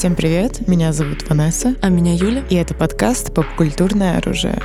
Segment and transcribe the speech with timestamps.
[0.00, 1.74] Всем привет, меня зовут Ванесса.
[1.82, 2.42] А меня Юля.
[2.48, 4.58] И это подкаст «Попкультурное оружие».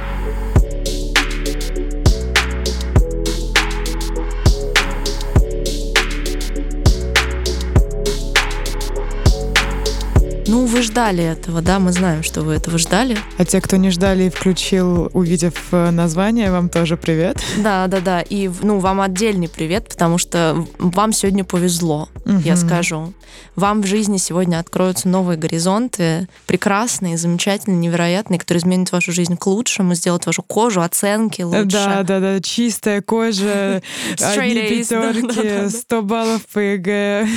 [10.56, 13.18] Ну, вы ждали этого, да, мы знаем, что вы этого ждали.
[13.38, 17.44] А те, кто не ждали и включил, увидев э, название, вам тоже привет.
[17.58, 18.22] Да, да, да.
[18.22, 22.40] И, ну, вам отдельный привет, потому что вам сегодня повезло, угу.
[22.46, 23.14] я скажу.
[23.56, 29.48] Вам в жизни сегодня откроются новые горизонты, прекрасные, замечательные, невероятные, которые изменят вашу жизнь к
[29.48, 31.66] лучшему, сделают вашу кожу, оценки лучше.
[31.66, 33.82] Да, да, да, чистая кожа,
[34.22, 37.28] одни пятерки, 100 баллов по ЕГЭ.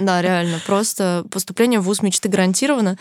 [0.00, 2.96] Да, реально, просто поступление в ВУЗ мечты гарантированно.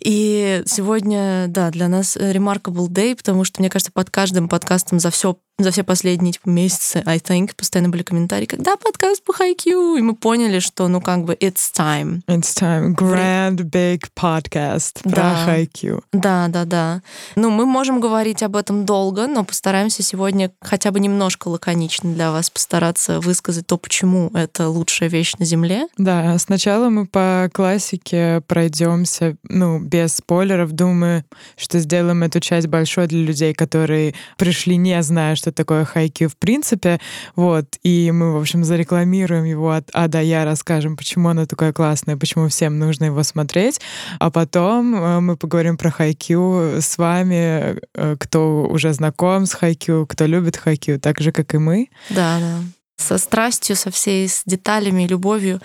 [0.00, 5.10] И сегодня, да, для нас remarkable day, потому что, мне кажется, под каждым подкастом за
[5.10, 9.96] все за все последние типа, месяцы, I think, постоянно были комментарии, когда подкаст по хайкю,
[9.96, 12.22] и мы поняли, что, ну, как бы, it's time.
[12.26, 12.94] It's time.
[12.94, 15.44] Grand big podcast про да.
[15.44, 16.02] хайкю.
[16.12, 17.02] Да, да, да.
[17.36, 22.32] Ну, мы можем говорить об этом долго, но постараемся сегодня хотя бы немножко лаконично для
[22.32, 25.86] вас постараться высказать то, почему это лучшая вещь на Земле.
[25.98, 31.24] Да, сначала мы по классике пройдемся, ну, без спойлеров, думаю,
[31.56, 36.36] что сделаем эту часть большой для людей, которые пришли не зная, что такое хайкю в
[36.36, 37.00] принципе.
[37.36, 37.66] Вот.
[37.82, 42.16] И мы, в общем, зарекламируем его от А до Я, расскажем, почему оно такое классное,
[42.16, 43.80] почему всем нужно его смотреть.
[44.18, 50.06] А потом э, мы поговорим про хайкю с вами, э, кто уже знаком с хайкю,
[50.08, 51.88] кто любит хайкю, так же, как и мы.
[52.10, 52.79] Да, да.
[53.00, 55.60] Со страстью, со всей, с деталями, любовью.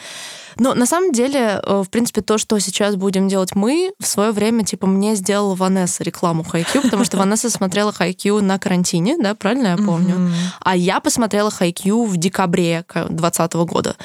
[0.57, 4.31] Но на самом деле, э, в принципе, то, что сейчас будем делать мы, в свое
[4.31, 9.35] время, типа, мне сделала Ванесса рекламу Хайкью, потому что Ванесса смотрела Хайкью на карантине, да,
[9.35, 10.31] правильно я помню?
[10.61, 13.95] А я посмотрела Хайкью в декабре 2020 года.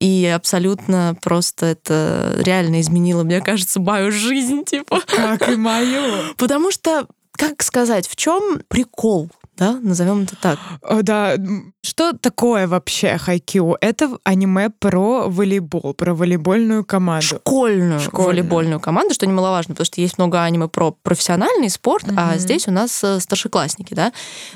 [0.00, 5.00] И абсолютно просто это реально изменило, мне кажется, мою жизнь, типа.
[5.06, 6.34] Как и мою.
[6.36, 9.30] Потому что как сказать, в чем прикол
[9.60, 10.58] да, назовем это так.
[11.02, 11.36] Да,
[11.82, 13.76] что такое вообще хайкю?
[13.82, 17.26] Это аниме про волейбол, про волейбольную команду.
[17.26, 18.28] Школьную, Школьную.
[18.28, 22.14] волейбольную команду, что немаловажно, потому что есть много аниме про профессиональный спорт, mm-hmm.
[22.16, 24.14] а здесь у нас э, старшеклассники, да.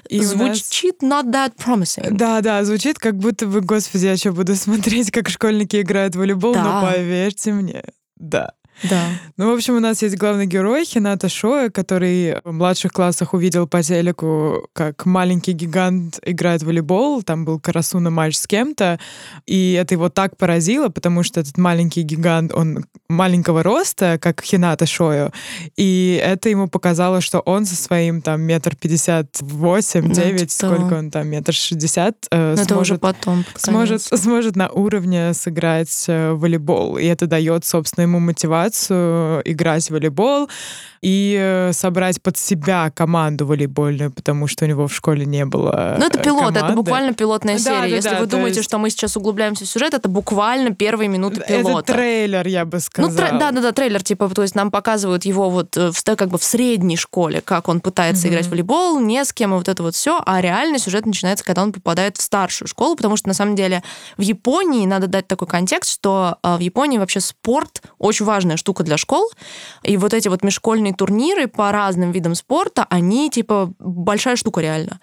[0.08, 1.26] И звучит нас...
[1.26, 2.08] not that promising.
[2.12, 6.18] Да, да, звучит как будто бы, господи, я что, буду смотреть, как школьники играют в
[6.18, 6.62] волейбол, да.
[6.62, 7.84] но поверьте мне,
[8.16, 8.52] да.
[8.82, 9.08] Да.
[9.36, 13.66] Ну, в общем, у нас есть главный герой Хината Шоя, который в младших классах увидел
[13.66, 17.22] по телеку, как маленький гигант играет в волейбол.
[17.22, 18.98] Там был Карасуна матч с кем-то.
[19.46, 24.86] И это его так поразило, потому что этот маленький гигант, он маленького роста, как Хината
[24.86, 25.32] Шою.
[25.76, 30.94] И это ему показало, что он со своим там метр пятьдесят восемь, ну, девять, сколько
[30.94, 36.98] он там, метр шестьдесят, э, сможет, уже потом, сможет, сможет на уровне сыграть э, волейбол.
[36.98, 40.48] И это дает, собственно, ему мотивацию мотивацию играть в волейбол
[41.04, 45.96] и э, собрать под себя команду волейбольную, потому что у него в школе не было
[45.98, 46.60] Ну, это пилот, команды.
[46.60, 47.80] это буквально пилотная серия.
[47.80, 48.70] Да, Если да, вы думаете, есть...
[48.70, 51.92] что мы сейчас углубляемся в сюжет, это буквально первые минуты пилота.
[51.92, 53.10] Это трейлер, я бы сказала.
[53.10, 53.38] Ну, тр...
[53.38, 56.38] да, да, да, трейлер, типа, то есть нам показывают его вот э, в, как бы
[56.38, 58.30] в средней школе, как он пытается mm-hmm.
[58.30, 61.44] играть в волейбол, не с кем, и вот это вот все, а реальный сюжет начинается,
[61.44, 63.82] когда он попадает в старшую школу, потому что, на самом деле,
[64.16, 68.84] в Японии, надо дать такой контекст, что э, в Японии вообще спорт очень важная штука
[68.84, 69.30] для школ,
[69.82, 75.00] и вот эти вот межшкольные турниры по разным видам спорта, они типа большая штука реально.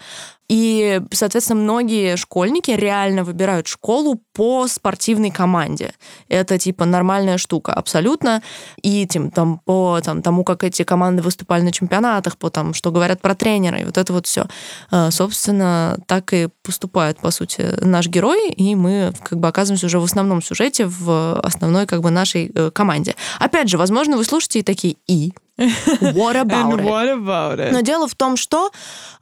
[0.52, 5.94] И, соответственно, многие школьники реально выбирают школу по спортивной команде.
[6.28, 8.44] Это типа нормальная штука, абсолютно.
[8.82, 12.92] И тем, там, по там, тому, как эти команды выступали на чемпионатах, по тому, что
[12.92, 14.46] говорят про тренера, и вот это вот все.
[14.90, 20.02] А, собственно, так и поступает, по сути, наш герой, и мы как бы оказываемся уже
[20.02, 23.16] в основном сюжете, в основной как бы нашей э, команде.
[23.40, 25.32] Опять же, возможно, вы слушаете и такие «и?»
[25.62, 27.72] What about, And what about it?
[27.72, 28.72] Но дело в том, что,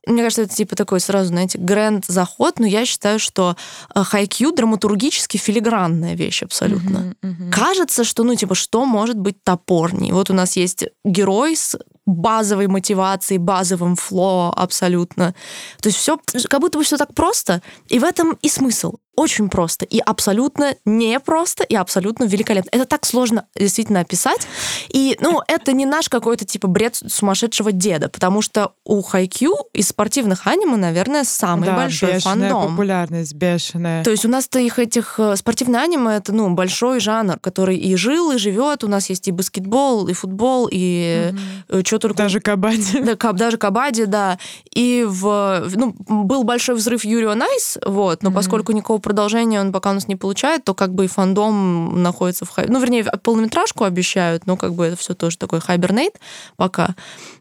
[0.07, 3.55] мне кажется, это типа такой сразу, знаете, гранд заход, но я считаю, что
[3.93, 7.15] хайкью драматургически филигранная вещь абсолютно.
[7.21, 7.51] Uh-huh, uh-huh.
[7.51, 10.11] Кажется, что, ну, типа, что может быть топорней?
[10.11, 11.77] Вот у нас есть герой с
[12.09, 15.35] базовой мотивацией, базовым фло абсолютно.
[15.81, 16.19] То есть все
[16.49, 20.75] как будто бы все так просто, и в этом и смысл очень просто и абсолютно
[20.85, 22.69] непросто и абсолютно великолепно.
[22.71, 24.47] Это так сложно действительно описать.
[24.87, 29.89] И, ну, это не наш какой-то типа бред сумасшедшего деда, потому что у Хайкью из
[29.89, 32.71] спортивных аниме, наверное, самый да, большой бешеная фандом.
[32.71, 34.05] популярность, бешеная.
[34.05, 37.97] То есть у нас-то их этих э, спортивные аниме это, ну, большой жанр, который и
[37.97, 38.85] жил, и живет.
[38.85, 41.33] У нас есть и баскетбол, и футбол, и
[41.69, 41.81] угу.
[41.85, 42.17] что только...
[42.17, 43.01] Даже кабади.
[43.01, 44.39] Да, каб, даже кабади, да.
[44.73, 48.37] И в, ну, был большой взрыв Yuri on Ice, вот, но угу.
[48.37, 52.45] поскольку никакого продолжение он пока у нас не получает, то как бы и фандом находится
[52.45, 52.51] в...
[52.67, 56.19] Ну, вернее, полнометражку обещают, но как бы это все тоже такой hibernate
[56.57, 56.93] пока.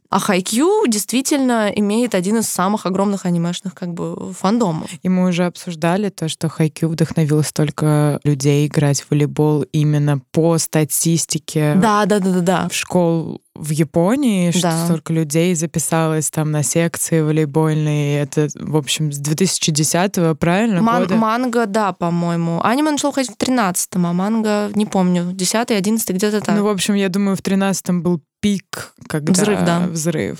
[0.08, 4.90] А Хайкью действительно имеет один из самых огромных анимешных как бы фандомов.
[5.02, 10.56] И мы уже обсуждали то, что Хайкью вдохновило столько людей играть в волейбол именно по
[10.56, 11.74] статистике.
[11.76, 12.68] Да, да, да, да, да.
[12.70, 14.84] В школ в Японии, что Да.
[14.84, 18.20] столько людей записалось там на секции волейбольные.
[18.22, 21.16] Это, в общем, с 2010-го, правильно, Ман- года?
[21.16, 22.60] манга, да, по-моему.
[22.64, 26.56] Аниме начал ходить в 13-м, а манга, не помню, 10-й, 11 где-то так.
[26.56, 29.32] Ну, в общем, я думаю, в 13-м был пик, когда...
[29.32, 29.80] Взрыв, да.
[29.88, 30.38] Взрыв.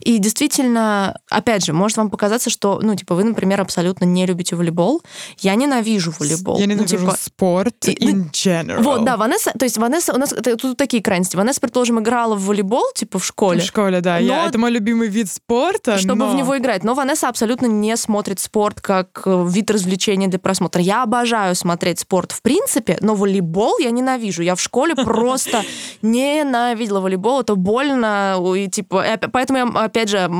[0.00, 4.56] И действительно, опять же, может вам показаться, что, ну, типа, вы, например, абсолютно не любите
[4.56, 5.02] волейбол.
[5.38, 6.58] Я ненавижу волейбол.
[6.58, 8.82] Я Ну, ненавижу типа, спорт и- in general.
[8.82, 11.36] Вот, да, Ванесса, то есть Ванесса, у нас тут такие крайности.
[11.36, 14.18] Ванесса, предположим, играла в волейбол, типа, в школе, В школе, да.
[14.18, 16.30] Я, Но- это мой любимый вид спорта, чтобы но...
[16.32, 16.84] в него играть.
[16.84, 20.82] Но Ванесса абсолютно не смотрит спорт как э, вид развлечения для просмотра.
[20.82, 24.42] Я обожаю смотреть спорт в принципе, но волейбол я ненавижу.
[24.42, 25.62] Я в школе просто
[26.02, 27.35] ненавидела волейбол.
[27.40, 28.36] Это больно.
[28.56, 30.30] И, типа, и поэтому я, опять же,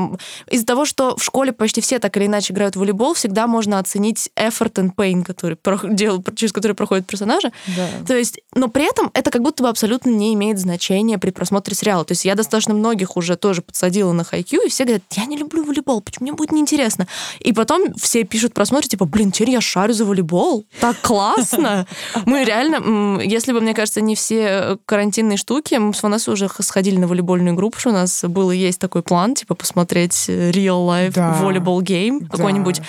[0.49, 3.79] из-за того, что в школе почти все так или иначе играют в волейбол, всегда можно
[3.79, 7.51] оценить effort and pain, который прох- дел- через который проходят персонажи.
[7.75, 7.87] Да.
[8.07, 11.75] То есть, но при этом это как будто бы абсолютно не имеет значения при просмотре
[11.75, 12.05] сериала.
[12.05, 15.37] То есть я достаточно многих уже тоже подсадила на хайкю, и все говорят, я не
[15.37, 17.07] люблю волейбол, почему мне будет неинтересно.
[17.39, 21.85] И потом все пишут просмотр, типа, блин, теперь я шарю за волейбол, так классно.
[22.25, 26.47] Мы реально, если бы, мне кажется, не все э, карантинные штуки, мы с Ванессой уже
[26.47, 30.25] х- сходили на волейбольную группу, что у нас был и есть такой план, типа, посмотреть
[30.29, 31.33] э, real life Да.
[31.41, 32.37] volleyball game, Да.
[32.37, 32.81] какой-нибудь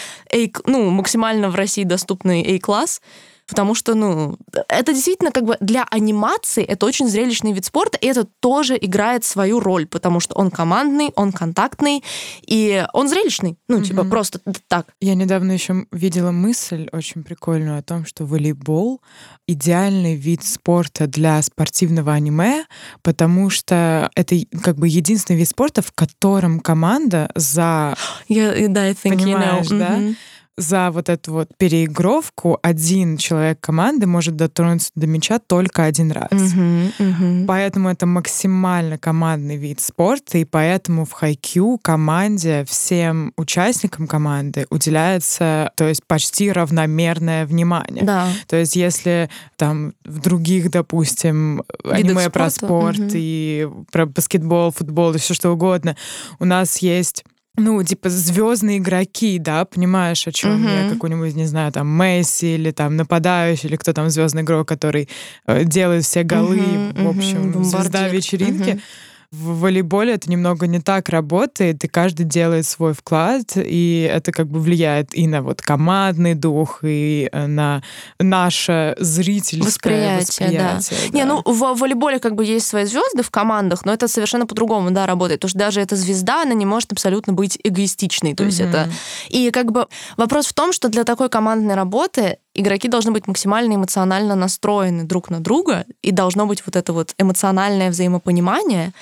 [0.67, 3.00] ну, максимально в России доступный A-класс,
[3.49, 4.37] Потому что, ну,
[4.69, 9.25] это действительно как бы для анимации это очень зрелищный вид спорта, и это тоже играет
[9.25, 12.05] свою роль, потому что он командный, он контактный,
[12.47, 13.56] и он зрелищный.
[13.69, 14.11] Ну, типа, Мгм.
[14.11, 14.87] просто так.
[15.00, 19.00] Я недавно еще видела мысль очень прикольную о том, что волейбол
[19.47, 22.65] идеальный вид спорта для спортивного аниме,
[23.03, 27.97] потому что это как бы единственный вид спорта, в котором команда за
[28.29, 29.79] и да, I think Понимаешь, you know.
[29.79, 30.15] да?
[30.58, 36.32] За вот эту вот переигровку один человек команды может дотронуться до мяча только один раз.
[36.32, 37.46] Мгм.
[37.46, 45.70] Поэтому это максимально командный вид спорта, и поэтому в хайкю команде, всем участникам команды уделяется,
[45.76, 48.04] то есть почти равномерное внимание.
[48.04, 48.28] Да.
[48.49, 53.11] То есть если там в других, допустим, аниме про спорта, спорт мгм.
[53.14, 55.96] и про баскетбол, футбол и все что угодно,
[56.40, 57.25] у нас есть
[57.58, 60.88] ну, типа, звездные игроки, да, понимаешь, о чем я, Мгм.
[60.90, 65.08] какой-нибудь, не знаю, там, Месси или там нападающий, или кто там звездный игрок, который
[65.46, 68.70] э, делает все голы, Мгм, в общем, мгм, звезда вечеринки.
[68.70, 68.81] Мгм.
[69.30, 74.46] В волейболе это немного не так работает, и каждый делает свой вклад, и это как
[74.46, 77.82] бы влияет и на вот командный дух, и э, на
[78.19, 80.76] наше зрительское Восприятие, да.
[80.76, 81.10] восприятие.
[81.12, 84.92] Не, ну в волейболе как бы есть свои звезды в командах, но это совершенно по-другому,
[84.92, 85.40] да, работает.
[85.40, 88.34] Потому что даже эта звезда, она не может абсолютно быть эгоистичной.
[88.34, 88.69] То есть Мгм.
[88.70, 88.90] это...
[89.28, 93.75] И как бы вопрос в том, что для такой командной работы игроки должны быть максимально
[93.75, 98.93] эмоционально настроены друг на друга, и должно быть вот это вот эмоциональное взаимопонимание,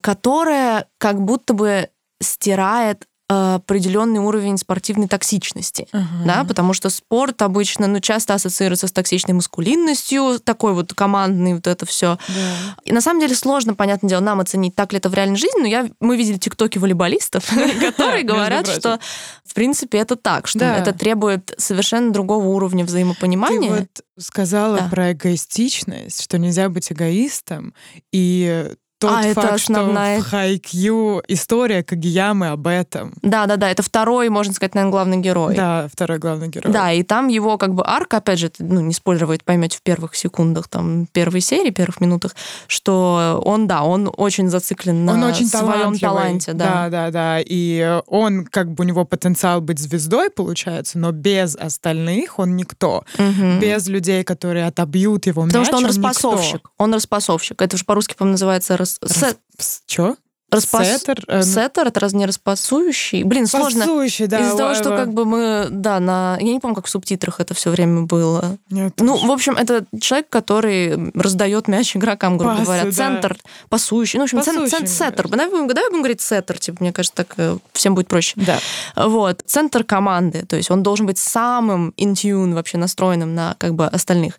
[0.00, 1.88] которое как будто бы
[2.22, 6.06] стирает определенный уровень спортивной токсичности Ага.
[6.24, 11.66] да, потому что спорт обычно, ну, часто ассоциируется с токсичной маскулинностью, такой вот командный вот
[11.68, 12.18] это все.
[12.28, 12.76] Да.
[12.84, 15.60] И на самом деле сложно, понятное дело, нам оценить, так ли это в реальной жизни,
[15.60, 17.44] но я, мы видели тиктоки волейболистов,
[17.80, 18.98] которые говорят, что
[19.44, 23.70] в принципе это так, что это требует совершенно другого уровня Ты взаимопонимания.
[23.70, 27.74] вот сказала про эгоистичность, что нельзя быть эгоистом,
[28.12, 33.14] и тот А, это факт, основная- что в Хайкью история Кагиямы об этом.
[33.22, 35.56] Да, да, да, это второй, можно сказать, наверное, главный герой.
[35.56, 36.70] Да, второй главный герой.
[36.72, 39.82] Да, и там его как бы арка, опять же, это, ну, не спойлеровать, поймете в
[39.82, 45.24] первых секундах там первой серии, первых минутах, что он, да, он очень зациклен на он
[45.24, 46.88] очень своем таланте, да.
[46.88, 47.38] да, да, да.
[47.44, 53.04] И он, как бы у него потенциал быть звездой, получается, но без остальных он никто.
[53.18, 53.60] Мгм.
[53.60, 55.96] Без людей, которые отобьют его Потому мяч, что он никто.
[56.08, 56.70] распасовщик.
[56.76, 57.62] Он распасовщик.
[57.62, 59.36] Это же по-русски, по-моему, называется рас...
[59.60, 60.16] се- Чё?
[60.50, 60.86] Распас...
[60.86, 61.24] Сеттер?
[61.28, 63.22] Э, Сеттер, это раз не распасующий.
[63.22, 63.80] Блин, сложно.
[63.80, 64.40] Пасующий, да.
[64.40, 66.36] Из-за того, что как бы мы, да, на...
[66.40, 68.58] Я не помню, как в субтитрах это все время было.
[68.70, 72.84] Нет, Ну, в общем, это человек, который раздает мяч игрокам, грубо Пасы, говоря.
[72.84, 72.90] да.
[72.92, 73.36] Центр,
[73.68, 74.18] пасующий.
[74.18, 75.28] Ну, в общем, цен- Пасующий, цен- мне сеттер.
[75.28, 78.34] Давай будем, давай будем говорить сеттер, типа, мне кажется, так э, всем будет проще.
[78.36, 78.58] Да.
[78.96, 79.42] Вот.
[79.46, 80.44] Центр команды.
[80.46, 84.38] То есть он должен быть самым tune вообще настроенным на как бы остальных.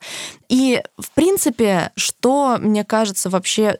[0.49, 3.77] И, в принципе, что, мне кажется, вообще...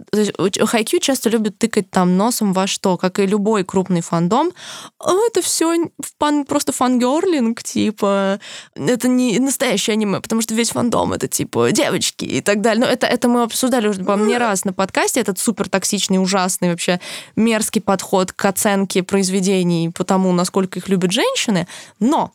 [0.66, 4.52] Хайкью часто любят тыкать там носом во что, как и любой крупный фандом.
[5.00, 8.40] «А, это все фан, просто фангерлинг, типа...
[8.76, 12.86] Это не настоящее аниме, потому что весь фандом это, типа, девочки и так далее.
[12.86, 16.70] Но это, это мы обсуждали уже, по не раз на подкасте, этот супер токсичный, ужасный,
[16.70, 17.00] вообще
[17.36, 21.68] мерзкий подход к оценке произведений по тому, насколько их любят женщины.
[22.00, 22.32] Но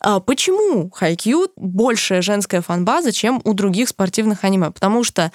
[0.00, 4.70] а почему Хайкью большая женская фанбаза, чем у других спортивных аниме?
[4.70, 5.30] Потому что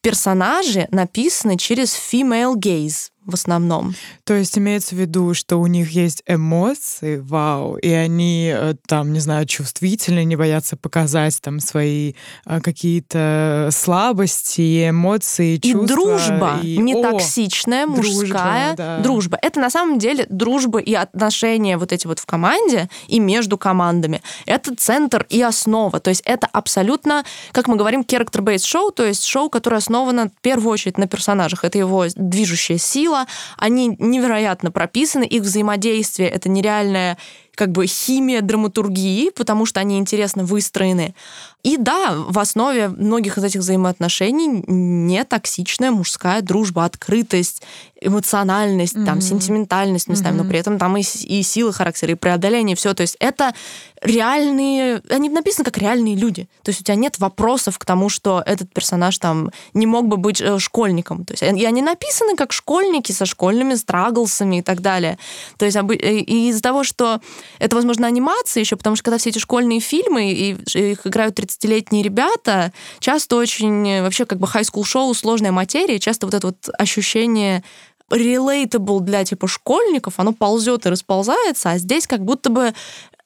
[0.00, 3.94] персонажи написаны через female gaze в основном.
[4.24, 9.12] То есть имеется в виду, что у них есть эмоции, вау, и они э, там,
[9.12, 12.14] не знаю, чувствительны, не боятся показать там свои
[12.46, 15.82] э, какие-то слабости, эмоции, чувства.
[15.82, 16.76] И дружба, и...
[16.78, 18.98] не О, токсичная, мужская дружба, да.
[19.00, 19.38] дружба.
[19.42, 24.22] Это на самом деле дружба и отношения вот эти вот в команде и между командами.
[24.46, 25.98] Это центр и основа.
[26.00, 30.40] То есть это абсолютно, как мы говорим, character-based шоу, то есть шоу, которое основано в
[30.40, 31.64] первую очередь на персонажах.
[31.64, 37.16] Это его движущая сила, дела, они невероятно прописаны, их взаимодействие— это нереальная
[37.54, 41.14] как бы химия драматургии, потому что они интересно выстроены.
[41.62, 47.62] И да, в основе многих из этих взаимоотношений не токсичная мужская дружба, открытость,
[48.00, 49.06] эмоциональность, mm-hmm.
[49.06, 50.42] там, сентиментальность местами, mm-hmm.
[50.42, 52.94] но при этом там и, и силы характера, и преодоление, все.
[52.94, 53.54] То есть это
[54.02, 55.02] реальные...
[55.08, 56.48] Они написаны как реальные люди.
[56.62, 60.16] То есть у тебя нет вопросов к тому, что этот персонаж там не мог бы
[60.16, 61.24] быть э, школьником.
[61.24, 65.18] То есть и они написаны как школьники со школьными страглсами и так далее.
[65.56, 67.20] То есть и из-за того, что
[67.58, 72.02] это, возможно, анимация еще, потому что когда все эти школьные фильмы, и их играют 30-летние
[72.02, 77.64] ребята, часто очень э, вообще как бы хай-скул-шоу сложная материя, часто вот это вот ощущение
[78.10, 82.72] relatable для типа школьников, оно ползет и расползается, а здесь как будто бы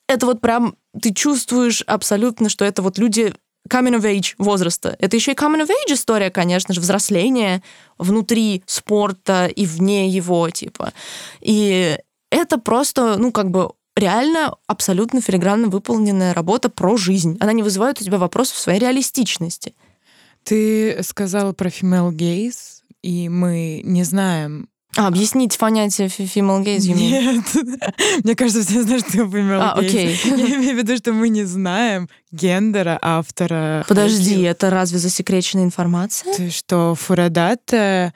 [0.09, 3.33] это вот прям ты чувствуешь абсолютно, что это вот люди
[3.69, 4.97] coming of age возраста.
[4.99, 7.63] Это еще и coming of age история, конечно же, взросление
[7.99, 10.93] внутри спорта и вне его, типа.
[11.41, 11.99] И
[12.31, 17.37] это просто, ну, как бы реально абсолютно филигранно выполненная работа про жизнь.
[17.41, 19.75] Она не вызывает у тебя вопросов своей реалистичности.
[20.43, 26.95] Ты сказала про female gaze, и мы не знаем, а, объяснить понятие female gaze, you
[26.95, 27.45] Нет.
[28.25, 29.87] Мне кажется, все знают, что female а, gaze.
[29.87, 30.21] Окей.
[30.25, 33.85] Я имею в виду, что мы не знаем гендера автора.
[33.87, 36.35] Подожди, это разве засекреченная информация?
[36.35, 38.13] Ты что, Фурадата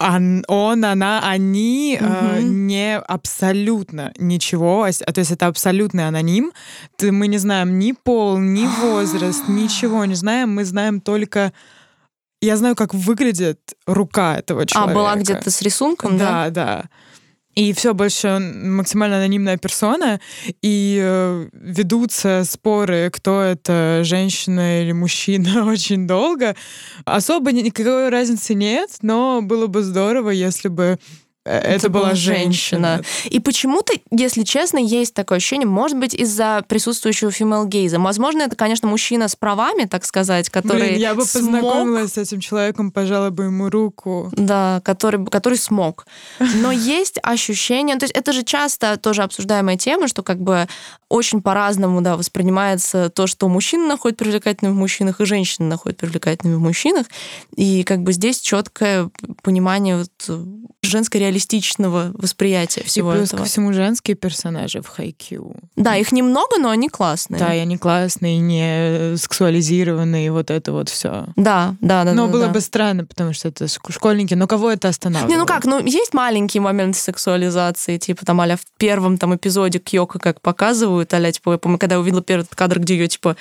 [0.00, 2.08] он, он, она, они угу.
[2.08, 6.52] э, не абсолютно ничего, а, то есть это абсолютный аноним.
[6.96, 10.54] Ты, мы не знаем ни пол, ни возраст, ничего не знаем.
[10.54, 11.52] Мы знаем только
[12.40, 14.92] я знаю, как выглядит рука этого человека.
[14.92, 16.50] А, была где-то с рисунком, да?
[16.50, 16.84] Да, да
[17.58, 20.20] и все больше максимально анонимная персона,
[20.62, 26.54] и э, ведутся споры, кто это, женщина или мужчина, очень долго.
[27.04, 31.00] Особо никакой разницы нет, но было бы здорово, если бы
[31.48, 32.96] это, это была женщина.
[32.96, 33.02] женщина.
[33.30, 37.98] И почему-то, если честно, есть такое ощущение, может быть, из-за присутствующего female гейза.
[37.98, 41.44] Возможно, это, конечно, мужчина с правами, так сказать, который Блин, я бы смог...
[41.44, 44.30] познакомилась с этим человеком, пожала бы ему руку.
[44.32, 46.06] Да, который, который смог.
[46.38, 50.68] Но есть ощущение, то есть это же часто тоже обсуждаемая тема, что как бы
[51.08, 56.56] очень по-разному да, воспринимается то, что мужчина находит привлекательным в мужчинах, и женщина находит привлекательными
[56.56, 57.06] в мужчинах.
[57.56, 59.10] И как бы здесь четкое
[59.42, 60.38] понимание вот
[60.82, 63.42] женской реалистичного восприятия всего и плюс этого.
[63.42, 65.54] ко всему женские персонажи в Хайкью.
[65.76, 67.38] Да, их немного, но они классные.
[67.38, 71.26] Да, и они классные, не сексуализированные, и вот это вот все.
[71.36, 72.12] Да, да, да.
[72.12, 72.52] Но да, было да.
[72.52, 74.34] бы странно, потому что это школьники.
[74.34, 75.30] Но кого это останавливает?
[75.30, 79.78] Не, ну как, ну есть маленькие моменты сексуализации, типа там аля в первом там эпизоде
[79.78, 83.36] Кьёка как показывают, аля, типа, я помню, когда я увидела первый кадр, где ее, типа,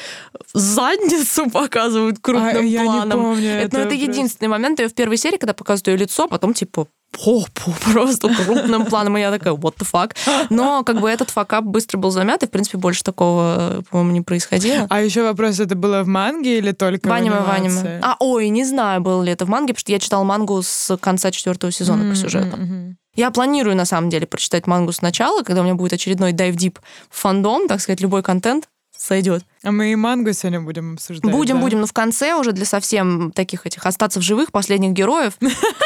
[0.54, 3.20] задницу показывают крупным а, я планом.
[3.20, 6.28] Не помню это, ну, это единственный момент ее в первой серии, когда показывают ее лицо,
[6.28, 10.16] потом, типа, попу просто крупным планом, и я такая, what the fuck.
[10.50, 14.22] Но как бы этот факап быстро был замят, и, в принципе, больше такого, по-моему, не
[14.22, 14.88] происходило.
[14.90, 17.48] А еще вопрос, это было в манге или только в анимации?
[17.48, 18.00] Ванима.
[18.02, 20.98] А, ой, не знаю, было ли это в манге, потому что я читала мангу с
[20.98, 22.58] конца четвертого сезона mm-hmm, по сюжету.
[22.58, 22.94] Mm-hmm.
[23.16, 27.68] Я планирую, на самом деле, прочитать мангу сначала, когда у меня будет очередной дайв-дип фандом,
[27.68, 29.44] так сказать, любой контент сойдет.
[29.64, 31.32] А мы и мангу сегодня будем обсуждать.
[31.32, 31.62] Будем, да?
[31.62, 31.82] будем.
[31.82, 35.34] Но в конце уже для совсем таких этих остаться в живых последних героев,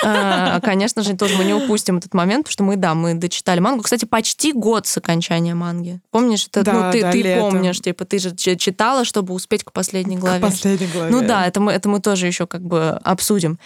[0.03, 3.59] а, конечно же, тоже мы не упустим этот момент, потому что мы, да, мы дочитали
[3.59, 3.83] мангу.
[3.83, 5.99] Кстати, почти год с окончания манги.
[6.11, 10.39] Помнишь, это, ну, ты, ты помнишь, типа, ты же читала, чтобы успеть к последней главе.
[10.39, 11.11] К последней главе.
[11.11, 13.59] Ну да, это мы, это мы тоже еще как бы обсудим.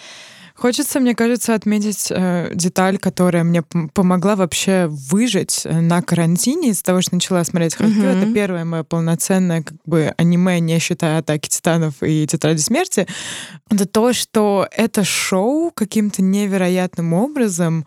[0.55, 6.83] Хочется, мне кажется, отметить э, деталь, которая мне помогла вообще выжить э, на карантине из-за
[6.83, 7.91] того, что начала смотреть Хакю.
[7.91, 8.23] Mm-hmm.
[8.23, 13.05] Это первое мое полноценное как бы аниме, не считая Атаки Титанов и Тетради Смерти.
[13.69, 17.85] Это то, что это шоу каким-то невероятным образом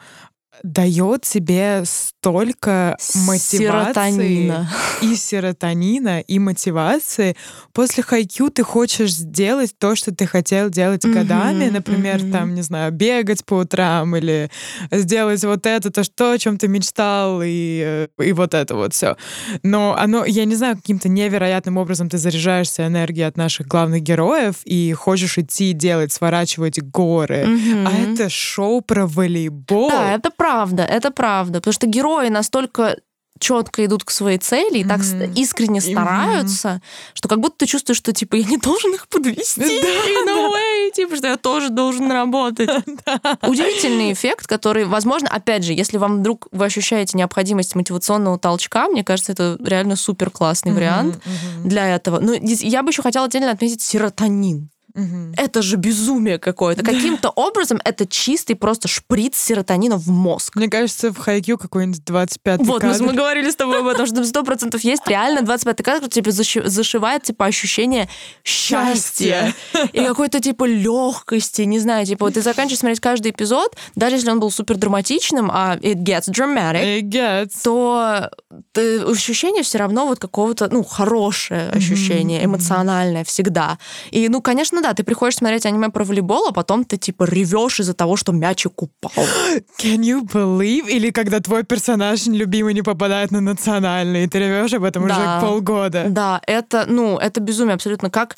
[0.62, 2.97] дает тебе столько
[3.27, 4.71] мотивации серотонина.
[5.03, 7.37] и серотонина, и мотивации.
[7.73, 12.33] После хайкю ты хочешь сделать то, что ты хотел делать mm-hmm, годами, например, mm-hmm.
[12.33, 14.50] там, не знаю, бегать по утрам или
[14.91, 19.17] сделать вот это, то, что, о чем ты мечтал, и, и вот это вот все.
[19.62, 24.57] Но оно, я не знаю, каким-то невероятным образом ты заряжаешься энергией от наших главных героев
[24.65, 27.45] и хочешь идти делать, сворачивать горы.
[27.47, 27.87] Mm-hmm.
[27.87, 29.91] А это шоу про волейбол.
[29.91, 31.61] Да, это правда правда, это правда.
[31.61, 32.97] Потому что герои настолько
[33.40, 35.35] четко идут к своей цели и так mm-hmm.
[35.35, 37.14] искренне стараются, mm-hmm.
[37.14, 39.81] что как будто ты чувствуешь, что типа я не должен их подвести.
[39.81, 42.69] Да, no way, типа, что я тоже должен работать.
[43.43, 49.05] Удивительный эффект, который, возможно, опять же, если вам вдруг вы ощущаете необходимость мотивационного толчка, мне
[49.05, 51.23] кажется, это реально супер классный вариант
[51.64, 52.19] для этого.
[52.19, 54.71] Но я бы еще хотела отдельно отметить серотонин.
[54.95, 55.35] Угу.
[55.37, 56.83] Это же безумие какое-то.
[56.83, 60.57] Каким-то образом это чистый просто шприц серотонина в мозг.
[60.57, 63.02] Мне кажется, в Хайкю какой-нибудь 25 Вот, кадр.
[63.02, 67.23] мы, говорили с тобой об этом, что сто процентов есть реально 25 кадр, тебе зашивает
[67.23, 68.09] типа ощущение
[68.45, 69.54] счастья
[69.92, 74.30] и какой-то типа легкости, не знаю, типа вот ты заканчиваешь смотреть каждый эпизод, даже если
[74.30, 77.50] он был супер драматичным, а it gets dramatic, it gets.
[77.62, 78.30] то
[78.73, 83.78] ты, ощущение все равно вот какого-то, ну, хорошее ощущение, эмоциональное всегда.
[84.11, 87.25] И, ну, конечно, да, да, ты приходишь смотреть аниме про волейбол, а потом ты типа
[87.25, 89.13] ревешь из-за того, что мячик упал.
[89.79, 90.89] Can you believe?
[90.89, 95.15] Или когда твой персонаж любимый не попадает на национальный, и ты ревешь об этом да.
[95.15, 96.07] уже полгода.
[96.09, 98.11] Да, это, ну, это безумие абсолютно.
[98.11, 98.37] Как,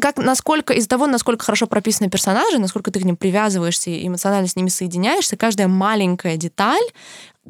[0.00, 4.48] как насколько, из-за того, насколько хорошо прописаны персонажи, насколько ты к ним привязываешься и эмоционально
[4.48, 6.84] с ними соединяешься, каждая маленькая деталь,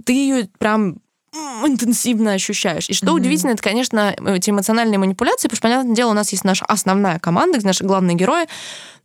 [0.05, 0.97] ты ее прям
[1.33, 2.89] интенсивно ощущаешь.
[2.89, 3.15] И что mm-hmm.
[3.15, 7.19] удивительно, это, конечно, эти эмоциональные манипуляции, потому что, понятное дело, у нас есть наша основная
[7.19, 8.47] команда, наши главные герои,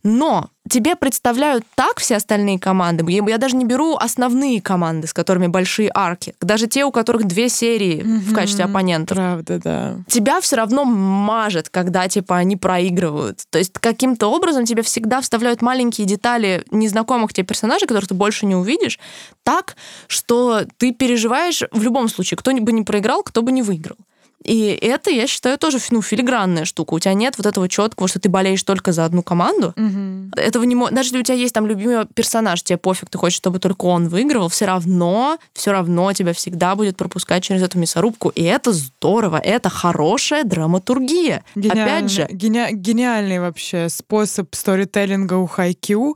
[0.06, 3.04] но тебе представляют так все остальные команды.
[3.12, 6.36] Я даже не беру основные команды, с которыми большие арки.
[6.42, 8.20] Даже те, у которых две серии mm-hmm.
[8.20, 9.18] в качестве оппонентов.
[9.18, 9.96] Правда, да.
[10.08, 13.42] Тебя все равно мажет, когда типа они проигрывают.
[13.50, 18.46] То есть каким-то образом тебе всегда вставляют маленькие детали незнакомых тебе персонажей, которых ты больше
[18.46, 19.00] не увидишь,
[19.42, 19.76] так,
[20.08, 23.98] что ты переживаешь в любом случае, кто бы не проиграл, кто бы не выиграл.
[24.46, 26.94] И это, я считаю, тоже ну, филигранная штука.
[26.94, 29.74] У тебя нет вот этого четкого, что ты болеешь только за одну команду.
[29.76, 30.40] Угу.
[30.40, 30.94] Этого не может.
[30.94, 34.08] Даже если у тебя есть там любимый персонаж, тебе пофиг, ты хочешь, чтобы только он
[34.08, 38.30] выигрывал, все равно, все равно тебя всегда будет пропускать через эту мясорубку.
[38.30, 41.44] И это здорово, это хорошая драматургия.
[41.56, 42.28] Гениально, Опять же.
[42.30, 46.16] Гени, гениальный вообще способ сторителлинга у Хайкю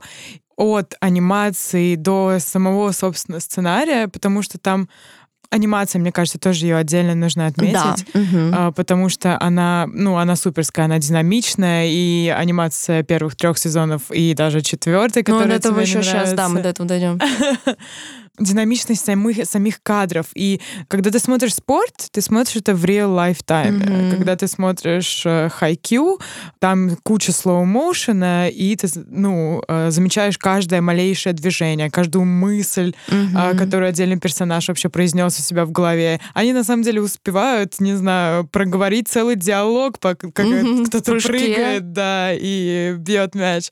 [0.60, 4.90] от анимации до самого, собственно, сценария, потому что там
[5.50, 8.68] Анимация, мне кажется, тоже ее отдельно нужно отметить, да.
[8.68, 8.72] угу.
[8.74, 14.60] потому что она, ну, она суперская, она динамичная, и анимация первых трех сезонов и даже
[14.60, 17.18] четвертой, которая ну, до этого еще сейчас, да, мы до этого дойдем.
[18.40, 20.26] динамичность самих, самих кадров.
[20.34, 23.80] И когда ты смотришь спорт, ты смотришь это в real life time.
[23.80, 24.10] Mm-hmm.
[24.10, 26.20] Когда ты смотришь э, Haikyuu,
[26.58, 33.58] там куча слоу-моушена, и ты, ну, э, замечаешь каждое малейшее движение, каждую мысль, mm-hmm.
[33.58, 36.20] которую отдельный персонаж вообще произнес у себя в голове.
[36.34, 40.86] Они на самом деле успевают, не знаю, проговорить целый диалог, как mm-hmm.
[40.86, 43.70] кто-то прыгает, да, и бьет мяч.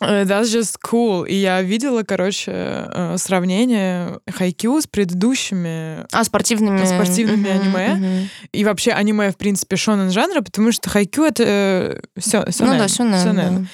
[0.00, 1.28] That's just cool.
[1.28, 3.97] И я видела, короче, сравнение
[4.30, 7.86] Хайкю с предыдущими а, спортивными, спортивными uh-huh, аниме.
[7.88, 8.26] Uh-huh.
[8.52, 12.72] И вообще аниме, в принципе, шонен жанра, потому что Хайкю— это э, сё, сёнэн.
[12.72, 13.24] Ну да, сёнэн.
[13.24, 13.62] сёнэн.
[13.62, 13.68] Да.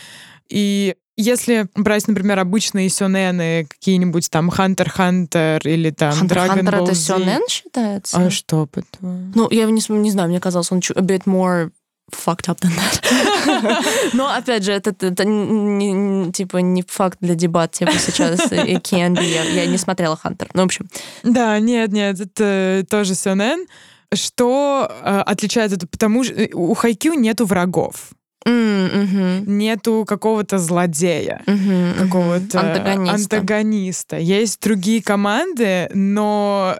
[0.48, 6.94] И если брать, например, обычные сёнэны, какие-нибудь там Хантер Хантер или там Dragon Ball это
[6.94, 8.18] сёнэн считается?
[8.18, 9.32] А что, по-твоему?
[9.34, 11.70] Ну, я не, не знаю, мне казалось, он a bit more
[12.10, 14.10] fucked up than that.
[14.12, 18.76] Но, опять же, это, это не, не, типа не факт для дебат, типа сейчас и
[18.76, 19.24] can be.
[19.24, 20.48] Я, я не смотрела Хантер.
[20.54, 20.88] Ну, в общем.
[21.22, 23.66] Да, нет, нет, это тоже Сёнэн.
[24.12, 25.86] Что э, отличает это?
[25.86, 28.12] Потому что у Хайкю нету врагов.
[28.46, 29.44] Mm-hmm.
[29.46, 31.94] Нету какого-то злодея, mm-hmm.
[31.98, 33.36] какого-то антагониста.
[33.36, 34.16] антагониста.
[34.18, 36.76] Есть другие команды, но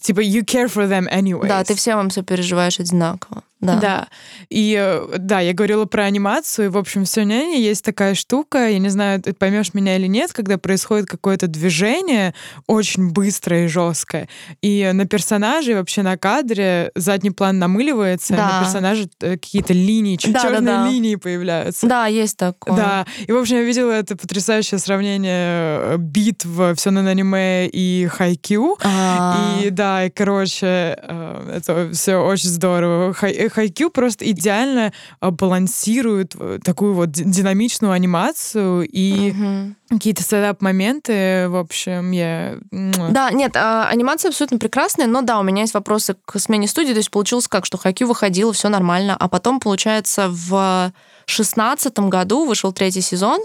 [0.00, 1.48] типа you care for them anyway.
[1.48, 3.42] Да, ты всем им сопереживаешь одинаково.
[3.74, 3.80] Да.
[3.80, 4.08] Да.
[4.48, 6.66] И э, да, я говорила про анимацию.
[6.66, 8.68] И, в общем, все няне есть такая штука.
[8.68, 12.34] Я не знаю, ты поймешь меня или нет, когда происходит какое-то движение
[12.66, 14.28] очень быстрое и жесткое.
[14.62, 18.46] И на персонаже, вообще на кадре задний план намыливается, да.
[18.46, 20.88] на персонаже э, какие-то линии, да, черные да, да.
[20.90, 21.86] линии появляются.
[21.86, 22.76] Да, есть такое.
[22.76, 23.06] Да.
[23.26, 28.78] И, в общем, я видела это потрясающее сравнение э, битв все на аниме и хайкю.
[28.82, 29.62] А-а-а.
[29.62, 33.14] И да, и, короче, это все очень здорово.
[33.14, 39.74] Хай Хайкю просто идеально а, балансирует э, такую вот динамичную анимацию и угу.
[39.88, 42.58] какие-то стендап-моменты, в общем, я...
[42.70, 46.92] Да, нет, а, анимация абсолютно прекрасная, но да, у меня есть вопросы к смене студии,
[46.92, 50.92] то есть получилось как, что Хайкю выходило, все нормально, а потом, получается, в
[51.24, 53.40] шестнадцатом году вышел третий сезон,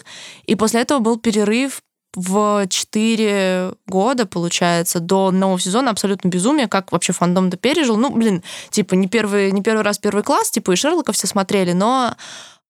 [0.45, 1.82] и после этого был перерыв
[2.15, 7.97] в 4 года, получается, до нового сезона абсолютно безумие, как вообще фандом-то пережил.
[7.97, 11.71] Ну, блин, типа, не первый, не первый раз первый класс, типа, и Шерлока все смотрели,
[11.71, 12.15] но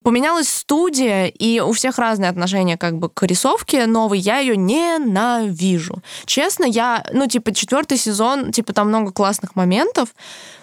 [0.02, 6.02] поменялась студия, и у всех разные отношения как бы к рисовке новой, я ее ненавижу.
[6.26, 10.14] Честно, я, ну, типа, четвертый сезон, типа, там много классных моментов,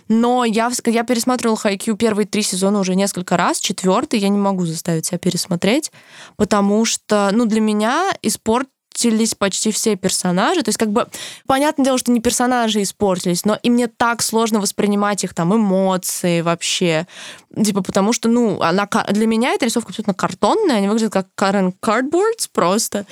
[0.07, 4.65] но я, я пересматривала Хайкю первые три сезона уже несколько раз, четвертый я не могу
[4.65, 5.91] заставить себя пересмотреть,
[6.35, 8.67] потому что, ну, для меня испорт
[8.99, 10.61] испортились почти все персонажи.
[10.61, 11.07] То есть, как бы,
[11.47, 16.41] понятное дело, что не персонажи испортились, но и мне так сложно воспринимать их там эмоции
[16.41, 17.07] вообще.
[17.55, 21.73] Типа, потому что, ну, она, для меня эта рисовка абсолютно картонная, они выглядят как Karen
[21.81, 23.05] Cardboards просто.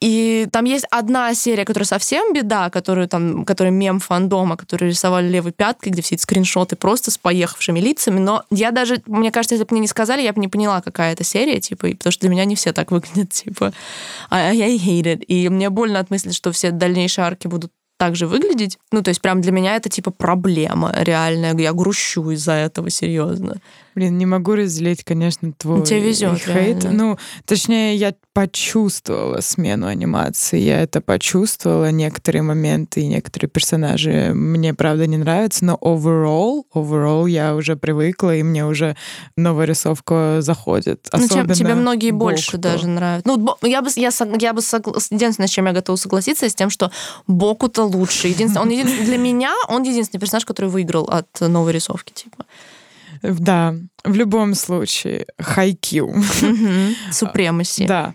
[0.00, 5.28] И там есть одна серия, которая совсем беда, которую там, который мем фандома, который рисовали
[5.28, 8.18] левой пяткой, где все эти скриншоты просто с поехавшими лицами.
[8.18, 11.12] Но я даже, мне кажется, если бы мне не сказали, я бы не поняла, какая
[11.12, 13.74] это серия, типа, потому что для меня не все так выглядят, типа.
[14.30, 15.24] I, I hate it.
[15.24, 18.78] И мне больно от мысли, что все дальнейшие арки будут так же выглядеть.
[18.92, 21.54] Ну, то есть прям для меня это типа проблема реальная.
[21.54, 23.56] Я грущу из-за этого, серьезно.
[24.00, 26.84] Блин, не могу разделить, конечно, твой Тебе везет, хейт.
[26.84, 26.90] Реально.
[26.90, 30.58] Ну, точнее, я почувствовала смену анимации.
[30.58, 31.90] Я это почувствовала.
[31.90, 38.34] Некоторые моменты и некоторые персонажи мне, правда, не нравятся, но overall, overall я уже привыкла,
[38.34, 38.96] и мне уже
[39.36, 41.06] новая рисовка заходит.
[41.12, 42.24] Ну, Особенно тебе многие Бокуто.
[42.24, 43.30] больше даже нравятся.
[43.30, 44.10] Ну, я бы, я,
[44.40, 44.94] я бы согла...
[45.10, 46.90] единственное, с чем я готова согласиться, с тем, что
[47.26, 48.28] Бокута лучше.
[48.28, 49.04] Единственное, он един...
[49.04, 52.46] для меня он единственный персонаж, который выиграл от новой рисовки, типа.
[53.22, 56.14] Да, в любом случае, хайкил.
[57.10, 57.86] Супремаси.
[57.86, 58.14] Да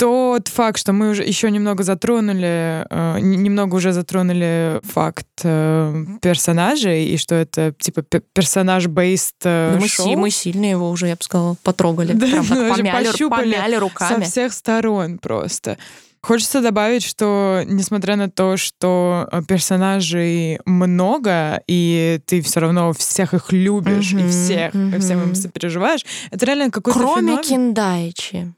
[0.00, 7.04] тот факт, что мы уже еще немного затронули, э, немного уже затронули факт э, персонажей,
[7.04, 10.16] и что это типа персонаж-бейст э, мы, шоу.
[10.16, 12.14] мы сильно его уже, я бы сказала, потрогали.
[12.14, 14.24] Да, Прям так помяли, помяли руками.
[14.24, 15.76] Со всех сторон просто.
[16.22, 23.32] Хочется добавить, что несмотря на то, что э, персонажей много, и ты все равно всех
[23.32, 24.96] их любишь, mm-hmm, и всех, mm-hmm.
[24.96, 27.42] и всем им сопереживаешь, это реально какой-то Кроме феномен.
[27.42, 28.52] Киндайчи.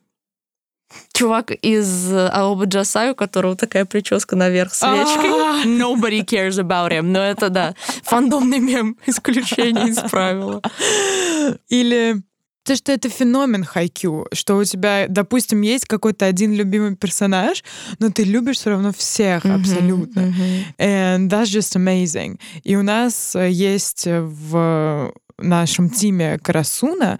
[1.12, 5.30] Чувак из Аоба Джасай, у которого такая прическа наверх с свечкой.
[5.30, 5.62] А.
[5.64, 7.02] Nobody cares about him.
[7.02, 10.60] Но это, да, фандомный мем, исключение из правила.
[11.68, 12.22] Или
[12.64, 17.64] то, что это феномен хайкю, что у тебя, допустим, есть какой-то один любимый персонаж,
[17.98, 20.20] но ты любишь все равно всех mm-hmm, абсолютно.
[20.20, 20.64] Mm-hmm.
[20.78, 22.38] And that's just amazing.
[22.62, 27.18] И у нас э, есть в нашем тиме Карасуна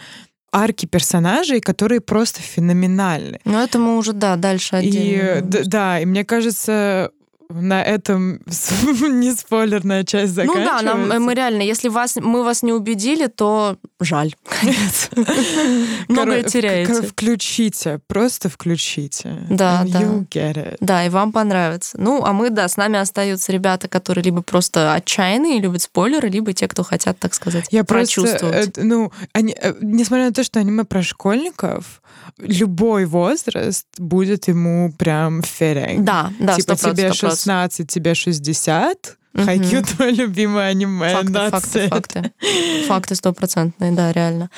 [0.52, 3.40] арки персонажей, которые просто феноменальны.
[3.44, 5.38] Ну, это мы уже, да, дальше отдельно.
[5.38, 7.10] И, да, и мне кажется,
[7.52, 8.40] на этом
[9.20, 10.84] не спойлерная часть заканчивается.
[10.84, 14.34] Ну да, нам, мы реально, если вас, мы вас не убедили, то жаль.
[16.08, 17.02] Многое теряете.
[17.02, 19.46] Включите, просто включите.
[19.48, 20.00] Да, да.
[20.00, 20.76] You get it.
[20.80, 21.96] Да, и вам понравится.
[21.98, 26.52] Ну, а мы, да, с нами остаются ребята, которые либо просто отчаянные, любят спойлеры, либо
[26.52, 28.74] те, кто хотят, так сказать, Я прочувствовать.
[28.74, 32.01] Просто, ну, они, э, несмотря на то, что аниме про школьников,
[32.38, 36.00] любой возраст будет ему прям fitting.
[36.00, 39.44] Да, да, Типа 100%, тебе 16, тебе 60, Угу.
[39.44, 41.14] Хайкю твое любимое аниме.
[41.14, 42.32] Факты, факты, факты.
[42.86, 44.50] Факты стопроцентные, да, реально.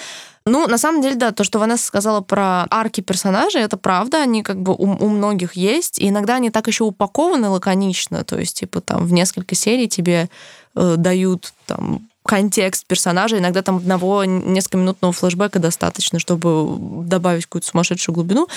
[0.47, 4.43] Ну, на самом деле, да, то, что Ванесса сказала про арки персонажей, это правда, они
[4.43, 8.61] как бы у, у многих есть, и иногда они так еще упакованы лаконично, то есть,
[8.61, 10.29] типа, там, в несколько серий тебе
[10.75, 13.39] э, дают там контекст персонажа.
[13.39, 18.49] Иногда там одного несколько минутного флешбека достаточно, чтобы добавить какую-то сумасшедшую глубину.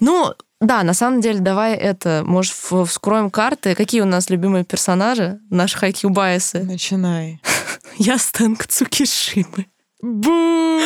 [0.00, 3.74] Но да, на самом деле, давай это, может, вскроем карты.
[3.74, 5.40] Какие у нас любимые персонажи?
[5.50, 6.62] Наши хайкью байсы.
[6.62, 7.40] Начинай.
[7.96, 9.66] Я Стэнк Цукишимы.
[10.00, 10.80] Бу!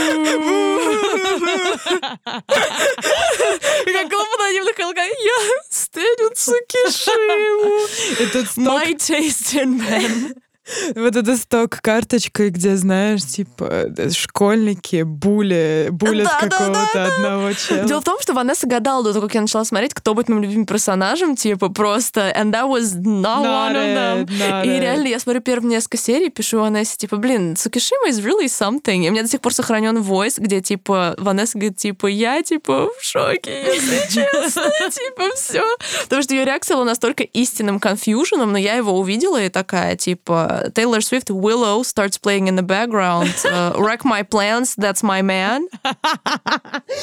[3.93, 7.87] Как глупо наивно Я Стэню Цукишиму.
[8.57, 10.35] My taste in men
[10.95, 17.15] Вот это сток-карточка, где, знаешь, типа, школьники були, булят Да, какого-то да, да.
[17.15, 17.85] одного чела.
[17.85, 20.43] Дело в том, что Ванесса гадала до того, как я начала смотреть, кто будет моим
[20.43, 24.27] любимым персонажем, типа просто, and that was not, Not one of them.
[24.27, 24.81] it, И it.
[24.81, 29.05] реально, я смотрю первые несколько серий, пишу Ванессе, типа, блин, Цукишима is really something.
[29.05, 32.89] И у меня до сих пор сохранен voice, где, типа, Ванесса говорит, типа, я, типа,
[32.99, 35.63] в шоке, если честно, типа, все.
[36.05, 40.56] Потому что ее реакция была настолько истинным конфьюженом, но я его увидела и такая, типа,
[40.75, 45.69] Taylor Swift Willow starts playing in the background, uh, wreck my plans, that's my man.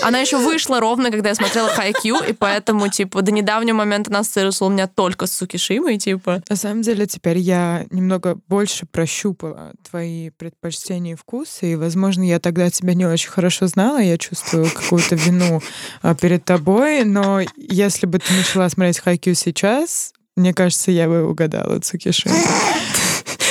[0.02, 4.22] Она еще вышла ровно, когда я смотрела Хайкью, и поэтому, типа, до недавнего момента она
[4.62, 6.42] у меня только с Цукишимой, типа.
[6.50, 12.39] На самом деле, теперь я немного больше прощупала твои предпочтения и вкусы, и, возможно, я
[12.39, 15.62] тогда тебя не очень хорошо знала, я чувствую какую-то вину
[16.02, 21.28] а, перед тобой, но если бы ты начала смотреть Хайкю сейчас, мне кажется, я бы
[21.28, 22.36] угадала Цукишиму.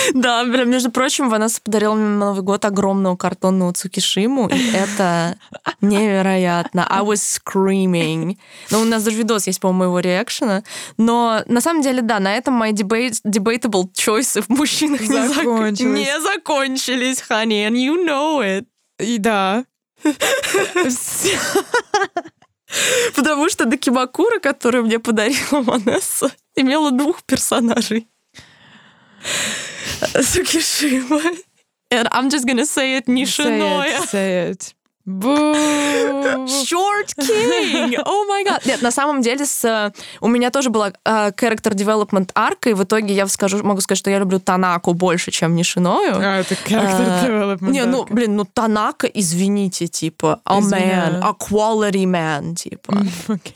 [0.15, 5.37] Да, между прочим, Ванесса подарила мне на Новый год огромную картонную Цукишиму, и это
[5.81, 6.87] невероятно.
[6.89, 8.37] I was screaming.
[8.71, 10.63] Ну, у нас даже видос есть, по-моему, моего реакшена.
[10.99, 15.35] Но на самом деле, да, на этом мои debate, debatable choices в мужчинах не, зак-
[15.35, 16.07] Закончились.
[16.07, 18.67] не закончились, honey, and you know it.
[18.99, 19.65] И да,
[23.15, 28.09] Потому что Дакимакура, которую мне подарила Ванесса, имела двух персонажей.
[30.22, 31.38] Сукишима.
[31.90, 34.04] And I'm just gonna say it, say Нишиноя.
[34.04, 34.74] it, say it.
[35.05, 35.29] Бу!
[36.47, 37.97] Short King!
[38.05, 38.65] О май гад!
[38.67, 42.75] Нет, на самом деле с, э, у меня тоже была э, character development арка, и
[42.75, 46.15] в итоге я скажу, могу сказать, что я люблю Танаку больше, чем Нишиною.
[46.17, 47.71] А, это character А, development.
[47.71, 52.93] Не, ну, блин, ну Танака, извините, типа, a man, a quality man, типа.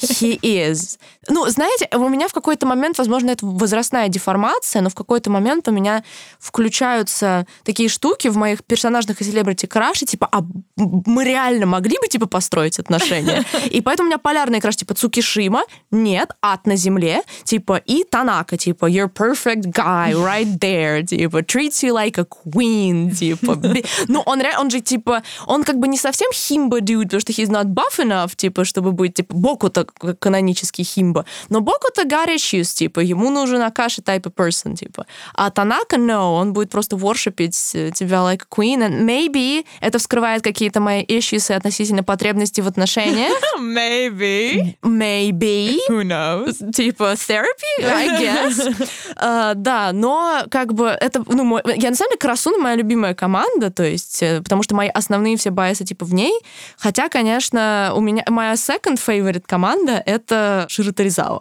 [0.01, 0.99] He is.
[1.29, 5.69] Ну, знаете, у меня в какой-то момент, возможно, это возрастная деформация, но в какой-то момент
[5.69, 6.03] у меня
[6.41, 10.41] включаются такие штуки в моих персонажных и селебрити краше, типа, а
[10.77, 13.45] мы реально могли бы, типа, построить отношения?
[13.71, 18.57] И поэтому у меня полярный краш, типа, Цукишима, нет, ад на земле, типа, и Танака,
[18.57, 23.57] типа, you're perfect guy right there, типа, treats you like a queen, типа.
[24.09, 27.33] Ну, он реально, он же, типа, он как бы не совсем химба dude, потому что
[27.33, 29.85] he's not buff enough, типа, чтобы быть, типа, Боку-то
[30.19, 35.07] канонический химба, но Боку-то issues, типа, ему нужен Акаши type of person, типа.
[35.35, 39.99] А Танака, no, он будет просто воршипить э, тебя like a queen, and maybe это
[39.99, 43.33] вскрывает какие-то мои issues относительно потребностей в отношениях.
[43.61, 44.77] Maybe.
[44.83, 45.77] Maybe.
[45.89, 46.73] Who knows?
[46.73, 48.89] Типа therapy, I guess.
[49.19, 53.15] А, да, но как бы это, ну, мой- я на самом деле Красуна моя любимая
[53.15, 56.39] команда, то есть, э, потому что мои основные все байсы типа в ней.
[56.77, 61.41] Хотя, конечно, у меня моя second favorite команда это Широторизава.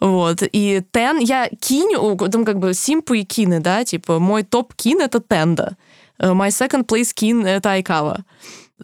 [0.00, 0.42] Вот.
[0.52, 5.00] И Тен, я Киню, там как бы Симпу и Кины, да, типа мой топ Кин
[5.00, 5.76] это Тенда.
[6.18, 8.24] Э, My second place Кин это Айкава.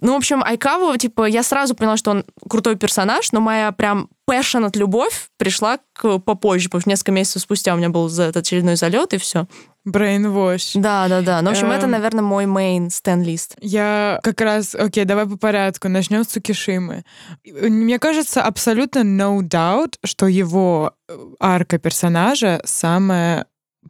[0.01, 4.09] Ну, в общем, Айкаву, типа, я сразу поняла, что он крутой персонаж, но моя прям
[4.29, 8.39] passionate любовь пришла к попозже, потому что несколько месяцев спустя у меня был за этот
[8.39, 9.47] очередной залет, и все.
[9.87, 10.73] Brainwash.
[10.81, 11.43] Да, да, да.
[11.43, 11.91] Ну, в общем, это, Эм.
[11.93, 13.57] наверное, мой main стен-лист.
[13.61, 14.75] Я как раз...
[14.75, 15.89] Окей, давай по порядку.
[15.89, 17.05] Начнем с Цукишимы.
[17.45, 23.47] Мне кажется, абсолютно no doubt, что его э, арка персонажа самая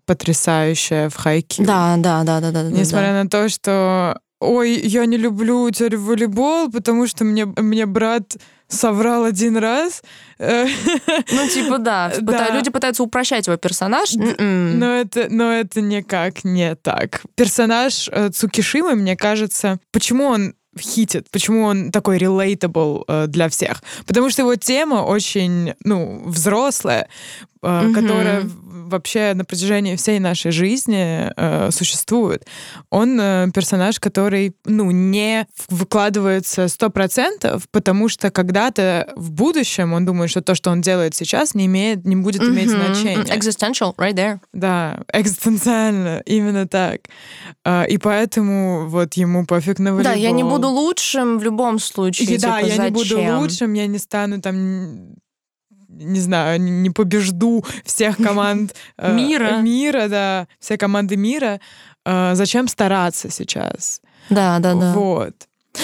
[0.06, 1.64] потрясающая в Хайкю.
[1.64, 2.62] Да, да, да, да, да.
[2.64, 3.22] да, Несмотря да.
[3.22, 8.36] на то, что ой, я не люблю теперь волейбол, потому что мне, мне брат
[8.68, 10.02] соврал один раз.
[10.38, 12.12] Ну, типа, да.
[12.20, 12.50] Да.
[12.50, 14.14] Люди пытаются упрощать его персонаж.
[14.14, 14.78] М-м.
[14.78, 17.22] Но это, но это никак не так.
[17.36, 23.82] Персонаж э, Цукишимы, мне кажется, почему он хитит, почему он такой relatable э, для всех?
[24.06, 27.08] Потому что его тема очень, ну, взрослая,
[27.64, 27.94] э, Мгм.
[27.94, 32.46] которая в- вообще на протяжении всей нашей жизни э, существует.
[32.90, 40.04] Он э, персонаж, который, ну, не выкладывается сто процентов, потому что когда-то в будущем он
[40.04, 42.84] думает, что то, что он делает сейчас, не имеет, не будет иметь Мгм.
[42.94, 43.24] значения.
[43.24, 44.38] Existential, right there.
[44.52, 47.00] Да, экзистенциально, именно так.
[47.64, 50.12] А, И поэтому вот ему пофиг на волейбол.
[50.12, 52.28] Да, я не буду лучшим в любом случае.
[52.34, 53.38] И да, типа, я не буду зачем?
[53.38, 55.14] лучшим, я не стану там
[55.96, 59.58] не знаю, не- побежду всех команд э, Мира.
[59.58, 61.60] мира, да, все команды мира.
[62.04, 64.00] А, Зачем стараться сейчас?
[64.30, 64.92] Да, да, да.
[64.94, 65.34] Вот.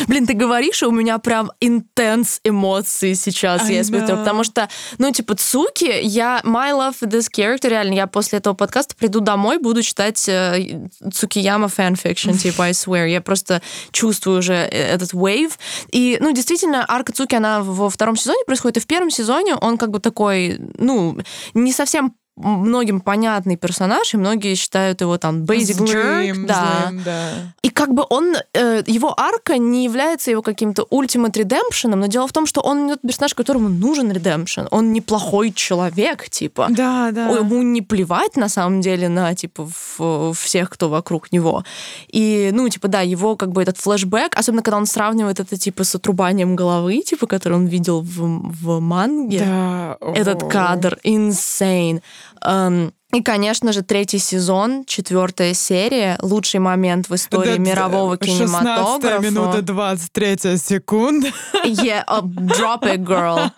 [0.06, 4.18] Блин, ты говоришь, и у меня прям интенс эмоций сейчас I я know.
[4.18, 8.54] потому что, ну, типа, Цуки, я, my love for this character, реально, я после этого
[8.54, 14.54] подкаста приду домой, буду читать э, Цукияма fanfiction, типа, I swear, я просто чувствую уже
[14.54, 15.52] э, этот wave,
[15.90, 19.76] и, ну, действительно, арка Цуки, она во втором сезоне происходит, и в первом сезоне он
[19.76, 21.18] как бы такой, ну,
[21.54, 26.82] не совсем многим понятный персонаж, и многие считают его там basic Злым, jerk, да.
[26.86, 27.30] злым, да.
[27.62, 32.26] И как бы он, э, его арка не является его каким-то ultimate redemption, но дело
[32.26, 34.68] в том, что он не тот персонаж, которому нужен redemption.
[34.70, 36.68] Он неплохой человек, типа.
[36.70, 37.28] Да, да.
[37.30, 41.64] Ему не плевать, на самом деле, на, типа, в- всех, кто вокруг него.
[42.08, 45.84] И, ну, типа, да, его, как бы, этот флешбэк, особенно когда он сравнивает это, типа,
[45.84, 48.18] с отрубанием головы, типа, который он видел в,
[48.62, 49.40] в манге.
[49.40, 52.00] Да, Этот кадр insane.
[52.44, 58.38] Эм, и, конечно же, третий сезон, четвертая серия, лучший момент в истории Да, мирового 16
[58.38, 59.24] кинематографа.
[59.24, 61.28] минута 23 секунда.
[61.64, 63.50] Yeah, uh, drop it, girl.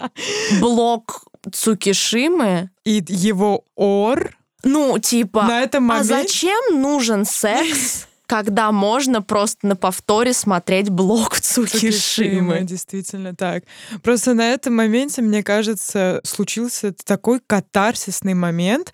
[0.60, 2.70] Блок Цукишимы.
[2.84, 6.14] И его ор Ну, типа, на этом а моменте...
[6.14, 12.60] зачем нужен секс, когда можно просто на повторе смотреть блок Цукишимы?
[12.60, 13.64] действительно так.
[14.02, 18.92] Просто на этом моменте, мне кажется, случился такой катарсисный момент.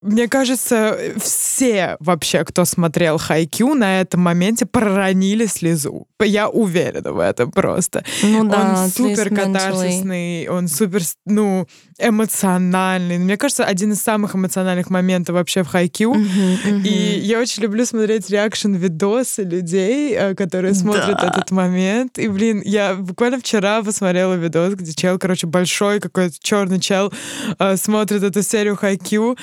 [0.00, 6.06] Мне кажется, все вообще, кто смотрел Хайкю, на этом моменте проронили слезу.
[6.20, 8.04] Я уверена в этом просто.
[8.22, 11.66] Ну да, он супер катарсисный, он супер, ну,
[11.98, 13.18] эмоциональный.
[13.18, 16.14] Мне кажется, один из самых эмоциональных моментов вообще в Хайкю.
[16.14, 16.82] Мгм, мгм.
[16.84, 21.28] И я очень люблю смотреть реакшн-видосы людей, э, которые смотрят Да.
[21.28, 22.18] этот момент.
[22.18, 27.12] И, блин, я буквально вчера посмотрела видос, где чел, короче, большой какой-то черный чел
[27.58, 29.36] э, смотрит эту серию Хайкю,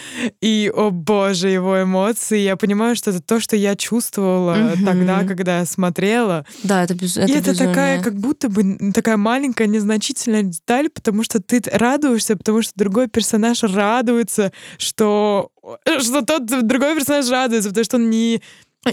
[0.45, 2.37] и, о боже, его эмоции.
[2.37, 4.85] Я понимаю, что это то, что я чувствовала Мгм.
[4.85, 6.45] тогда, когда я смотрела.
[6.61, 8.03] Да, это, без, и это это такая, безумие.
[8.03, 13.63] как будто бы такая маленькая, незначительная деталь, потому что ты радуешься, потому что другой персонаж
[13.63, 15.49] радуется, что,
[15.97, 18.39] что тот другой персонаж радуется, потому что он не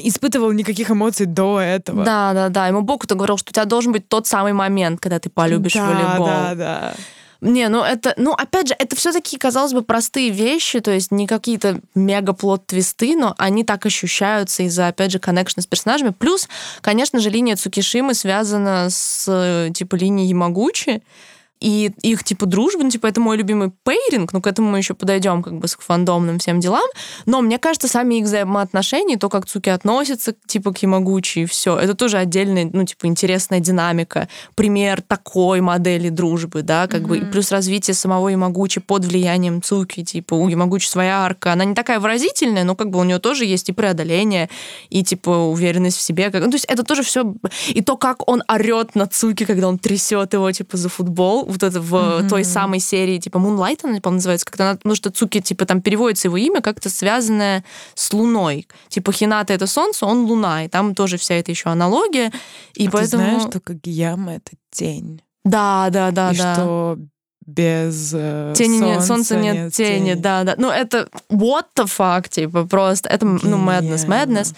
[0.01, 2.03] испытывал никаких эмоций до этого.
[2.03, 2.67] Да, да, да.
[2.67, 5.87] Ему Боку-то говорил, что у тебя должен быть тот самый момент, когда ты полюбишь да,
[5.87, 6.27] волейбол.
[6.27, 6.95] Да, да.
[7.43, 11.27] Не, ну это, ну опять же, это все-таки, казалось бы, простые вещи, то есть не
[11.27, 16.11] какие-то мега плод твисты, но они так ощущаются из-за, опять же, коннекшна с персонажами.
[16.17, 16.49] Плюс,
[16.83, 21.03] конечно же, линия Цукишимы связана с, э, типа, линией Ямагучи,
[21.63, 24.95] и их, типа, дружба, ну, типа, это мой любимый пейринг, ну, к этому мы еще
[24.95, 26.83] подойдем, как бы, с фандомным всем делам,
[27.25, 31.79] но мне кажется, сами их взаимоотношения, то, как Цуки относится, типа, к Ямагучи, и все,
[31.79, 37.25] это тоже отдельная, ну, типа, интересная динамика, пример такой модели дружбы, да, как бы, и
[37.25, 42.01] плюс развитие самого Ямагучи под влиянием Цуки, типа, у Ямагучи своя арка, она не такая
[42.01, 44.51] выразительная, но, как бы, у нее тоже есть и преодоление,
[44.91, 46.43] и, типа, уверенность в себе, как...
[46.43, 47.35] ну, то есть это тоже все,
[47.69, 51.63] и то, как он орет на Цуки, когда он трясет его, типа, за футбол, вот
[51.63, 55.41] это в той самой серии, типа, Moonlight, она, по называется, как-то, она- потому что Цуки,
[55.41, 58.67] типа, там переводится его имя как-то связанное с Луной.
[58.89, 62.33] Типа, Хината— это солнце, он Луна, и там тоже вся эта еще аналогия,
[62.75, 63.23] и А поэтому...
[63.23, 65.23] Ты знаешь, что Кагияма— это тень.
[65.45, 66.55] Да, да, да, и да.
[66.55, 66.99] что
[67.47, 70.55] без э, Тени солнца нет, солнца нет, тени, да, да.
[70.57, 74.39] Ну, это what the fuck, типа, просто, это, ну, madness, Гениально.
[74.39, 74.55] madness.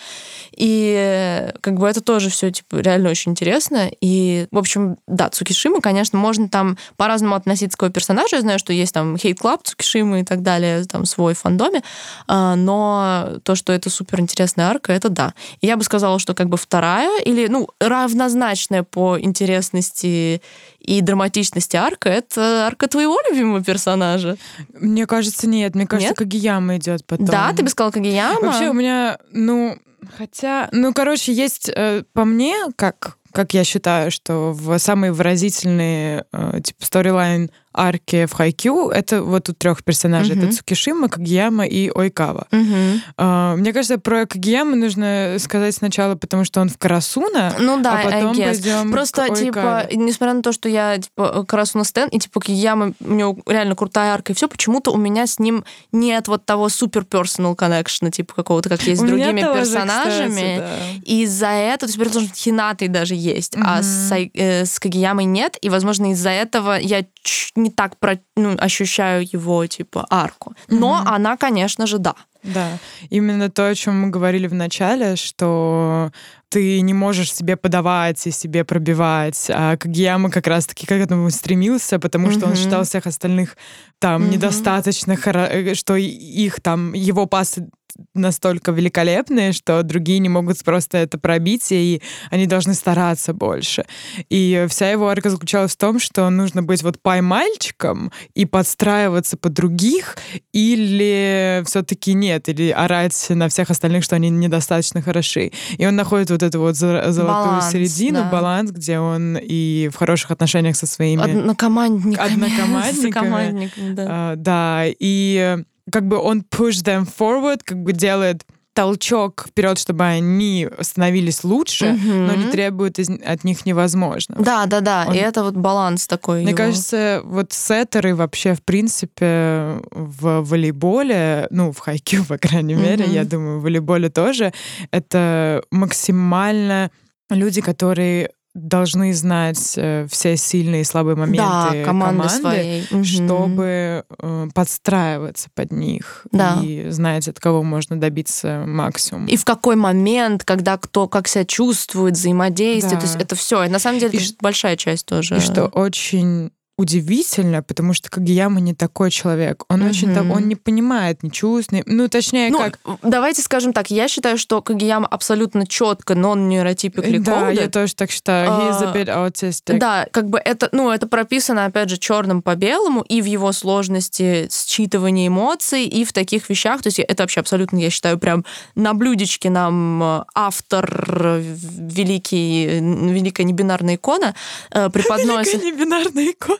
[0.56, 3.90] И э, как бы это тоже все, типа, реально очень интересно.
[4.00, 8.36] И, в общем, да, Цукишима, конечно, можно там по-разному относиться к его персонажу.
[8.36, 11.82] Я знаю, что есть там Hate Club Цукишимы и так далее, там свой в фандоме.
[12.28, 15.34] А, но то, что это супер интересная арка, это да.
[15.60, 20.40] И я бы сказала, что как бы вторая или, ну, равнозначная по интересности
[20.84, 24.36] и драматичности арка, это арка твоего любимого персонажа.
[24.78, 25.74] Мне кажется, нет.
[25.74, 26.18] Мне кажется, Нет?
[26.18, 27.26] Кагияма идет потом.
[27.26, 28.40] Да, ты бы сказала Кагияма?
[28.40, 29.78] Вообще у меня, ну,
[30.16, 36.24] хотя, ну, короче, есть э, по мне, как как я считаю, что в самые выразительные
[36.32, 40.36] э, типа сторилайн арки в Хайкю это вот у трех персонажей.
[40.36, 40.46] Мгм.
[40.48, 42.46] Это Цукишима, Кагияма и Ойкава.
[42.50, 43.02] Мгм.
[43.16, 48.00] А, Мне кажется, про Кагияма нужно сказать сначала, потому что он в Карасуна, Ну да,
[48.00, 52.18] а потом пойдем Просто, к типа, несмотря на то, что я, типа, Карасуна Стэн, и,
[52.18, 56.28] типа, Кияма, у него реально крутая арка, и все, почему-то у меня с ним нет
[56.28, 60.28] вот того супер personal connection, типа, какого-то, как есть с другими персонажами.
[60.30, 61.00] кстати, да.
[61.04, 64.78] И из-за этого, то есть, при том, что Хинатой даже есть, а с, э, с
[64.78, 70.06] Кагиямой нет, и, возможно, из-за этого я ч- не так про, ну, ощущаю его, типа,
[70.10, 70.54] арку.
[70.68, 72.14] Но она, конечно же, да.
[72.42, 76.10] Да, именно то, о чем мы говорили в начале, что
[76.50, 79.46] ты не можешь себе подавать и себе пробивать.
[79.50, 82.60] А Кагияма как раз-таки к этому стремился, потому что он Мгм.
[82.60, 83.56] считал всех остальных
[83.98, 84.30] там Мгм.
[84.30, 87.66] недостаточно, э, что их там, его пасы
[88.14, 93.84] настолько великолепные, что другие не могут просто это пробить, и они должны стараться больше.
[94.30, 99.52] И вся его арка заключалась в том, что нужно быть вот пай-мальчиком и подстраиваться под
[99.52, 100.16] других,
[100.52, 105.52] или все-таки нет, или орать на всех остальных, что они недостаточно хороши.
[105.76, 108.30] И он находит вот эту вот зо- золотую Баланс, середину, да.
[108.30, 111.22] баланс, где он и в хороших отношениях со своими.
[111.22, 112.14] Однокомандниками.
[112.34, 114.06] Однокомандниками, да.
[114.08, 118.44] а, да, и как бы он push them forward, как бы делает
[118.74, 122.12] толчок вперед, чтобы они становились лучше, угу.
[122.12, 124.36] но не требует из, от них невозможно.
[124.38, 125.04] Да, да, да.
[125.08, 125.14] Он...
[125.14, 126.40] И это вот баланс такой.
[126.42, 126.56] Мне его.
[126.56, 133.24] кажется, вот сеттеры вообще, в принципе, в волейболе, ну, в хайкю, по крайней мере, я
[133.24, 134.52] думаю, в волейболе тоже,
[134.90, 136.90] это максимально
[137.30, 143.04] люди, которые должны знать э, все сильные и слабые моменты да, команды, команды своей.
[143.04, 146.60] чтобы э, подстраиваться под них да.
[146.62, 149.26] и знать, от кого можно добиться максимум.
[149.26, 152.94] И в какой момент, когда кто как себя чувствует, взаимодействует.
[152.94, 153.00] Да.
[153.00, 153.64] То есть это все.
[153.64, 155.38] И на самом деле и это большая часть тоже.
[155.38, 159.64] И что очень удивительно, потому что Кагияма не такой человек.
[159.68, 159.90] Он mm-hmm.
[159.90, 161.84] очень так, он не понимает, не чувствует.
[161.86, 162.78] Ну, точнее, ну, как...
[163.02, 168.50] Давайте скажем так, я считаю, что Кагияма абсолютно четко non-neurotypically Да, я тоже так считаю.
[168.50, 169.78] He's a bit autistic.
[169.78, 173.52] Да, как бы это, ну, это прописано, опять же, черным по белому, и в его
[173.52, 176.82] сложности считывания эмоций, и в таких вещах.
[176.82, 178.44] То есть это вообще абсолютно, я считаю, прям
[178.74, 184.34] на блюдечке нам э, автор великий, великая небинарная икона
[184.70, 185.54] э, преподносит...
[185.54, 186.58] Великая небинарная икона.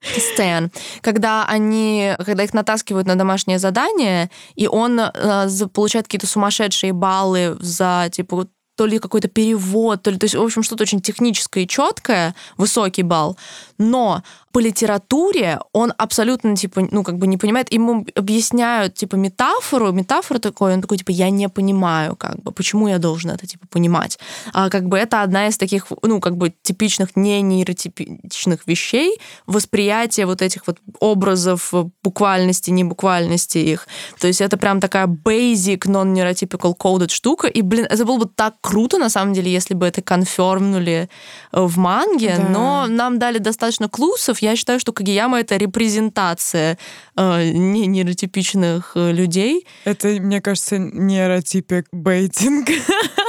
[0.00, 0.70] Стэн,
[1.00, 7.56] когда они, когда их натаскивают на домашнее задание, и он э, получает какие-то сумасшедшие баллы
[7.60, 11.64] за типа то ли какой-то перевод, то ли, то есть, в общем, что-то очень техническое
[11.64, 13.36] и четкое, высокий балл,
[13.78, 14.22] но
[14.52, 17.72] по литературе он абсолютно, типа, ну, как бы не понимает.
[17.72, 22.88] Ему объясняют, типа, метафору, метафора такой, он такой, типа, я не понимаю, как бы, почему
[22.88, 24.18] я должен это, типа, понимать.
[24.52, 30.26] А как бы это одна из таких, ну, как бы типичных, не нейротипичных вещей, восприятие
[30.26, 31.72] вот этих вот образов
[32.02, 33.86] буквальности, небуквальности их.
[34.20, 37.46] То есть это прям такая basic non-neurotypical coded штука.
[37.46, 41.08] И, блин, это было бы так круто, на самом деле, если бы это конфермнули
[41.52, 42.48] в манге, да.
[42.48, 43.38] но нам дали
[43.68, 46.78] достаточно клусов, я считаю, что Кагияма— это репрезентация
[47.16, 49.66] э, не нейротипичных э, людей.
[49.84, 52.68] Это, мне кажется, нейротипик бейтинг.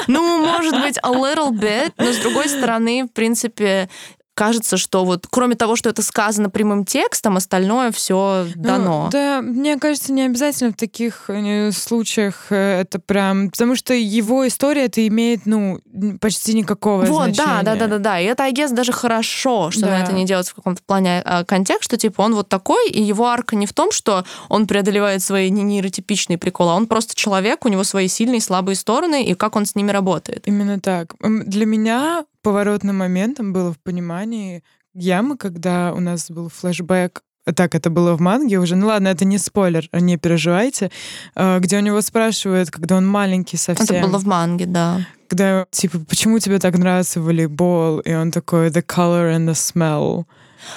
[0.08, 3.90] Ну, может быть, a little bit, но с другой стороны, в принципе,
[4.40, 9.10] кажется, что вот кроме того, что это сказано прямым текстом, остальное все ну, дано.
[9.12, 14.48] Да, мне кажется, не обязательно в таких э, случаях э, это прям, потому что его
[14.48, 15.82] история это имеет, ну,
[16.22, 17.54] почти никакого вот, значения.
[17.54, 18.20] Вот, да, да, да, да, да.
[18.22, 19.88] И это, I guess, даже хорошо, что да.
[19.88, 23.02] на это не делается в каком-то плане а, контекст, что типа он вот такой, и
[23.02, 27.66] его арка не в том, что он преодолевает свои нейротипичные приколы, а он просто человек,
[27.66, 30.44] у него свои сильные и слабые стороны, и как он с ними работает.
[30.46, 31.16] Именно так.
[31.20, 34.64] Для меня поворотным моментом было в понимании
[34.94, 37.24] ямы, когда у нас был флешбэк
[37.56, 38.76] так это было в манге уже.
[38.76, 40.92] Ну ладно, это не спойлер, не переживайте.
[41.36, 43.96] А, где у него спрашивают, когда он маленький совсем.
[43.96, 45.06] Это было в манге, да.
[45.28, 48.00] Когда, типа, почему тебе так нравится волейбол?
[48.00, 50.26] И он такой, the color and the smell.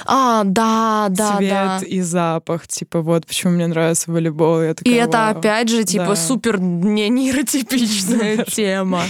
[0.06, 1.80] А, да, да, Цвет да.
[1.86, 4.62] и запах, типа, вот почему мне нравится волейбол.
[4.62, 5.38] Я такая, и это Вау.
[5.38, 6.16] опять же, типа, да.
[6.16, 9.02] супер не нейротипичная тема.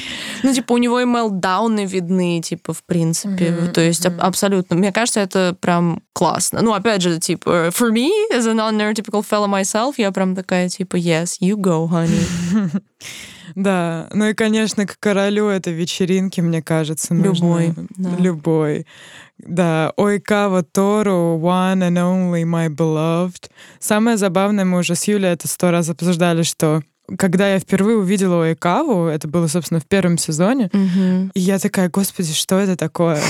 [0.42, 3.46] Ну, типа, у него и мелдауны видны, типа, в принципе.
[3.46, 3.72] Mm-hmm.
[3.72, 4.18] То есть mm-hmm.
[4.18, 4.76] абсолютно.
[4.76, 6.62] Мне кажется, это прям классно.
[6.62, 10.96] Ну, опять же, типа, for me, as a non-neurotypical fellow myself, я прям такая, типа,
[10.96, 12.82] yes, you go, honey.
[13.54, 17.14] Да, ну и, конечно, к королю это вечеринки, мне кажется.
[17.14, 17.74] Любой.
[17.96, 18.10] Да.
[18.18, 18.86] Любой.
[19.38, 23.50] Да, Ойкава Тору, One and Only My Beloved.
[23.80, 26.82] Самое забавное, мы уже с Юлей это сто раз обсуждали, что
[27.18, 31.30] когда я впервые увидела Ойкаву, это было, собственно, в первом сезоне, mm-hmm.
[31.34, 33.20] и я такая, господи, что это такое?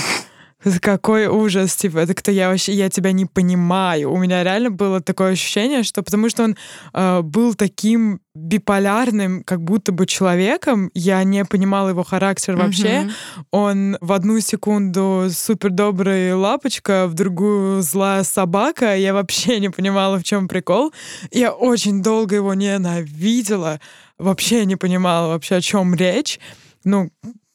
[0.81, 4.13] Какой ужас, типа, это кто я вообще, я тебя не понимаю.
[4.13, 6.57] У меня реально было такое ощущение, что потому что он
[6.93, 12.89] э, был таким биполярным, как будто бы человеком, я не понимала его характер вообще.
[12.89, 13.11] Mm-hmm.
[13.51, 18.97] Он в одну секунду супер добрый лапочка, в другую злая собака.
[18.97, 20.93] Я вообще не понимала, в чем прикол.
[21.31, 23.81] Я очень долго его ненавидела,
[24.19, 26.41] вообще не понимала вообще, о чем речь.
[26.85, 27.11] Ну,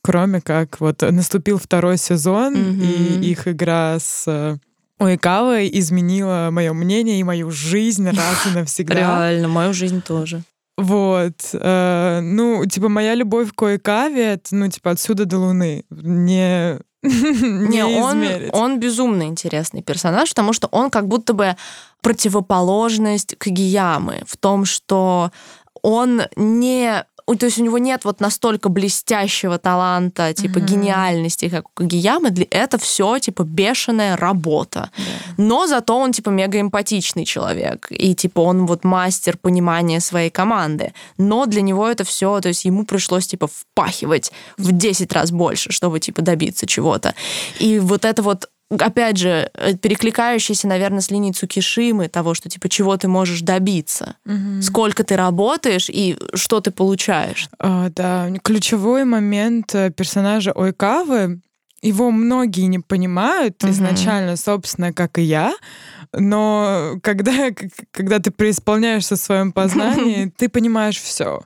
[0.08, 3.20] кроме как вот наступил второй сезон, mm-hmm.
[3.20, 4.56] и их игра с э,
[5.00, 8.94] Уикавой изменила мое мнение и мою жизнь раз и навсегда.
[8.94, 10.44] Реально, мою жизнь тоже.
[10.78, 11.50] Вот.
[11.52, 15.84] Э, ну, типа, моя любовь к Уикаве, это, ну, типа, отсюда до Луны.
[15.90, 21.58] Не, не, не он, он безумно интересный персонаж, потому что он как будто бы
[22.02, 25.32] противоположность Кагиямы в том, что
[25.82, 27.04] он не
[27.36, 30.66] то есть у него нет вот настолько блестящего таланта, типа mm-hmm.
[30.66, 34.92] гениальности, как у Кагиямы, для это все типа бешеная работа.
[34.98, 35.34] Yeah.
[35.38, 40.94] Но зато он типа мега эмпатичный человек, и типа он вот мастер понимания своей команды.
[41.18, 45.72] Но для него это все, то есть ему пришлось типа впахивать в 10 раз больше,
[45.72, 47.14] чтобы типа добиться чего-то.
[47.60, 52.70] И вот это вот опять же, э, перекликающийся, наверное, с линией Цукишимы, того, что, типа,
[52.70, 54.62] чего ты можешь добиться, Мгм.
[54.62, 57.50] сколько ты работаешь и что ты получаешь.
[57.60, 61.40] А, да, ключевой момент э, персонажа Ойкавы,
[61.82, 63.72] его многие не понимают Мгм.
[63.72, 65.54] изначально, собственно, как и я,
[66.14, 67.50] но когда,
[67.92, 71.42] когда ты преисполняешься в своем познании, ты понимаешь все.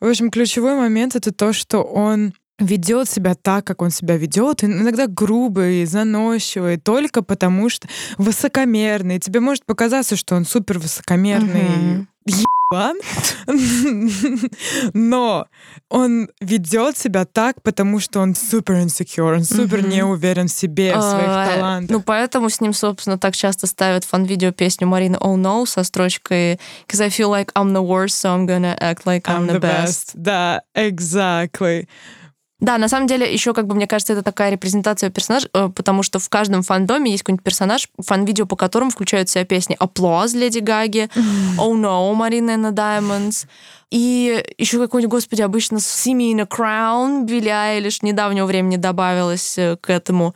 [0.00, 4.62] В общем, ключевой момент это то, что он ведет себя так, как он себя ведет,
[4.62, 7.88] иногда грубый, заносчивый, только потому что
[8.18, 9.18] высокомерный.
[9.18, 12.96] Тебе может показаться, что он супер высокомерный ебан,
[14.94, 15.46] но
[15.88, 20.96] он ведет себя так, потому что он супер insecure, он супер не уверен в себе,
[20.96, 21.90] в своих А, талантах.
[21.90, 26.60] Ну, поэтому с ним, собственно, так часто ставят фан-видео песню Марины Oh No со строчкой
[26.88, 30.12] «Cause I feel like I'm the worst, so I'm gonna act like I'm, the, best.
[30.14, 31.88] Да, exactly.
[32.60, 36.02] Да, на самом деле, еще, как бы, мне кажется, это такая репрезентация персонажа, э, потому
[36.02, 40.36] что в каждом фандоме есть какой-нибудь персонаж, фан-видео по которому включают в себя песни «Applause»
[40.36, 41.08] Леди Гаги,
[41.56, 43.46] «Oh No» Марина and the Diamonds,
[43.90, 49.58] и еще какой-нибудь, господи, обычно «See Me in a Crown» Билли Айлиш недавнего времени добавилась
[49.58, 50.32] э, к этому.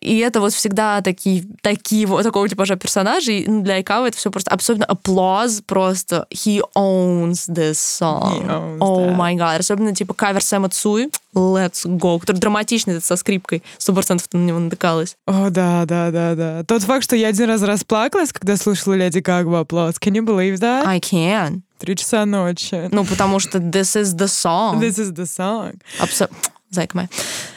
[0.00, 3.44] И это вот всегда такие, такие вот такого типажа персонажей.
[3.46, 8.40] Для Айкавы это все просто особенно applause просто he owns this song.
[8.40, 9.16] He owns oh that.
[9.16, 9.58] my god.
[9.58, 13.62] Особенно типа кавер Сэма Цуи Let's Go, который драматичный этот со скрипкой.
[13.78, 15.16] Сто процентов на него натыкалась.
[15.26, 16.64] О, да, да, да, да.
[16.64, 19.98] Тот факт, что я один раз расплакалась, когда слушала Леди Гагу аплодис.
[19.98, 20.84] Can you believe that?
[20.86, 21.62] I can.
[21.82, 22.88] Три часа ночи.
[22.92, 24.78] Ну, потому что this is the song.
[24.80, 25.74] This is the song.
[25.98, 26.30] Абсо-
[26.72, 27.08] Зайка моя.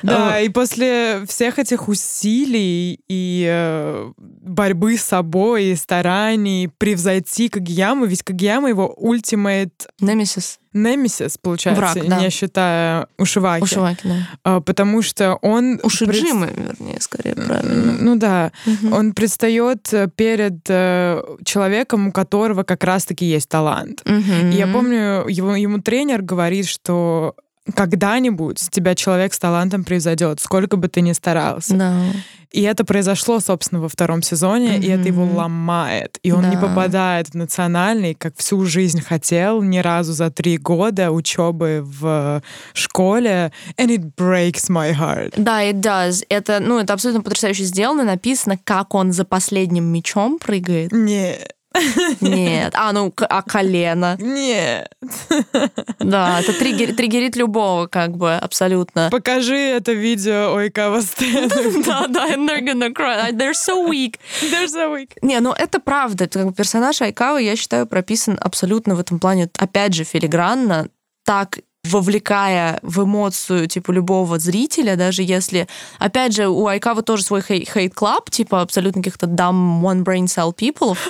[0.03, 8.05] Да, и после всех этих усилий и э, борьбы с собой, и стараний превзойти Кагияму,
[8.05, 10.59] ведь Кагияма его ультимейт Немесис.
[10.73, 12.19] немесис, получается, Враг, да.
[12.19, 13.63] не считая Ушиваки.
[13.63, 14.15] Ушиваки, да.
[14.43, 15.77] А, потому что он...
[15.77, 17.93] пред- Ушиджимы, вернее, скорее, правильно.
[17.99, 18.91] Ну да, Мгм.
[18.93, 24.01] он предстает э, перед э, человеком, у которого как раз-таки есть талант.
[24.05, 24.51] Мгм.
[24.51, 27.33] И я помню, его, ему тренер говорит, что
[27.73, 31.75] когда-нибудь тебя человек с талантом превзойдет, сколько бы ты ни старался.
[31.75, 31.99] Да.
[32.51, 36.19] И это произошло, собственно, во втором сезоне, и это его ломает.
[36.23, 36.61] И он не Да.
[36.61, 42.41] попадает в национальный, как всю жизнь хотел, ни разу за три года учебы в
[42.73, 43.51] школе.
[43.77, 45.33] And it breaks my heart.
[45.35, 46.23] Да, it does.
[46.29, 48.03] Это, ну, это абсолютно потрясающе сделано.
[48.05, 50.93] Написано, как он за последним мечом прыгает.
[50.93, 51.54] Нет,
[52.21, 52.73] Нет.
[52.75, 54.15] А, ну, а колено.
[54.19, 54.89] нет.
[55.99, 59.09] Да, это триггер, триггерит любого, как бы, абсолютно.
[59.11, 61.49] Покажи это видео Ойкава Стэн.
[61.85, 63.31] Да, да, and they're gonna cry.
[63.31, 64.19] They're so weak.
[64.41, 65.11] They're so weak.
[65.21, 66.27] Не, ну это правда.
[66.27, 70.87] Персонаж Айкавы, я считаю, прописан абсолютно в этом плане, опять же, филигранно,
[71.25, 71.59] так
[71.89, 75.67] вовлекая в эмоцию, типа, любого зрителя, даже если...
[75.99, 80.97] Опять же, у Ойкавы тоже свой hate club, типа, абсолютно каких-то dumb one-brain cell people.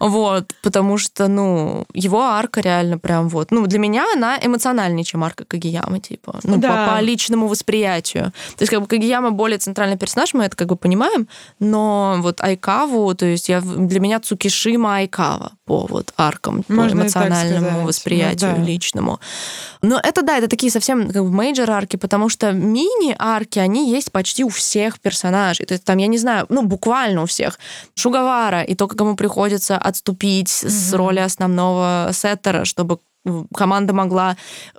[0.00, 3.50] Вот, потому что, ну, его арка реально прям вот...
[3.50, 6.38] Ну, для меня она эмоциональнее, чем арка Кагиямы, типа.
[6.44, 6.86] Ну, Да.
[6.86, 8.26] по, по личному восприятию.
[8.56, 11.26] То есть, как бы, Кагияма более центральный персонаж, мы это как бы понимаем,
[11.58, 17.02] но вот Ойкаву, то есть я, для меня Цукишима Ойкава по вот аркам, по Можно
[17.02, 17.86] так эмоциональному сказать.
[17.86, 18.62] восприятию Ну да.
[18.62, 19.20] личному.
[19.82, 24.10] Но это, да, это такие совсем как бы major арки, потому что мини-арки, они есть
[24.12, 25.66] почти у всех персонажей.
[25.66, 27.58] То есть там, я не знаю, ну, буквально у всех.
[27.94, 30.98] Шугавара, и то, как ему приходится отступить с Мгм.
[30.98, 32.98] роли основного сеттера, чтобы
[33.54, 34.36] команда могла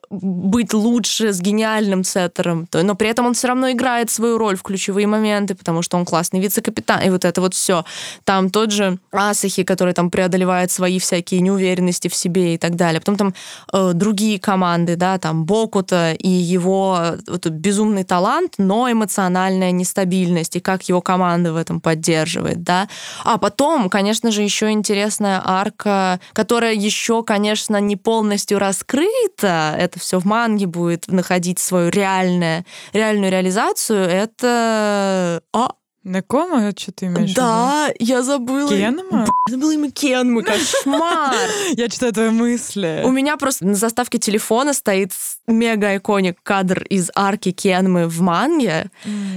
[0.10, 4.64] быть лучше с гениальным сеттером, но при этом он все равно играет свою роль в
[4.64, 7.86] ключевые моменты, потому что он классный вице-капитан, и вот это вот все.
[8.24, 13.00] Там тот же Асахи, который там преодолевает свои всякие неуверенности в себе и так далее.
[13.00, 13.34] Потом там
[13.72, 20.56] э, другие команды, да, там Бокута и его э, вот безумный талант, но эмоциональная нестабильность,
[20.56, 22.88] и как его команда в этом поддерживает, да.
[23.24, 30.20] А потом, конечно же, еще интересная арка, которая еще, конечно, не полностью раскрыта, это все
[30.20, 35.42] в манге будет находить свою реальное, реальную реализацию, это...
[35.54, 35.74] А,
[36.04, 38.74] Накома, что ты имеешь в да, я забыла.
[38.74, 39.02] виду?
[39.02, 39.28] Кенма?
[39.50, 41.36] Забыла имя Кенмы, кошмар!
[41.76, 43.02] Я читаю твои мысли.
[43.04, 45.12] У меня просто на заставке телефона стоит
[45.48, 48.90] мега-иконик кадр из арки Кенмы в манге,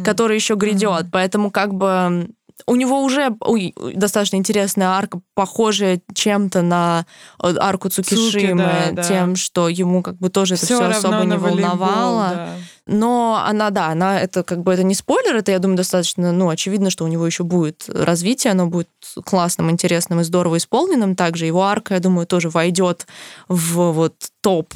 [0.04, 1.06] который еще грядет.
[1.10, 2.30] Поэтому как бы
[2.66, 7.06] у него уже ой, достаточно интересная арка, похожая чем-то на
[7.42, 9.02] э, арку Цукишимы, Цуки, да, да.
[9.02, 12.30] тем, что ему как бы тоже это Всё все особо не волейбол, волновало.
[12.34, 12.48] да.
[12.86, 16.48] Но она, да, она это как бы это не спойлер, это, я думаю, достаточно, ну,
[16.48, 18.88] очевидно, что у него еще будет развитие, оно будет
[19.24, 21.14] классным, интересным и здорово исполненным.
[21.14, 23.06] Также его арка, я думаю, тоже войдет
[23.48, 24.74] в вот топ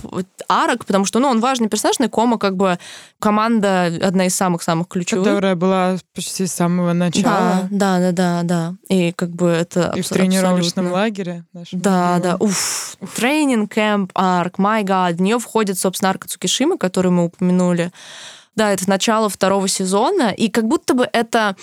[0.49, 2.79] арок, потому что, ну, он важный персонаж, Некома как бы
[3.19, 5.27] команда одна из самых-самых ключевых.
[5.27, 7.69] Которая была почти с самого начала.
[7.71, 8.75] Да, да, да, да, да.
[8.89, 11.45] И как бы это И в тренировочном лагере.
[11.73, 12.97] Да, да, уф.
[13.17, 15.15] Тренинг, кэмп, арк, my god.
[15.15, 17.91] В нее входит, собственно, арка Цукишимы, которую мы упомянули.
[18.55, 21.57] Да, это начало второго сезона, и как будто бы это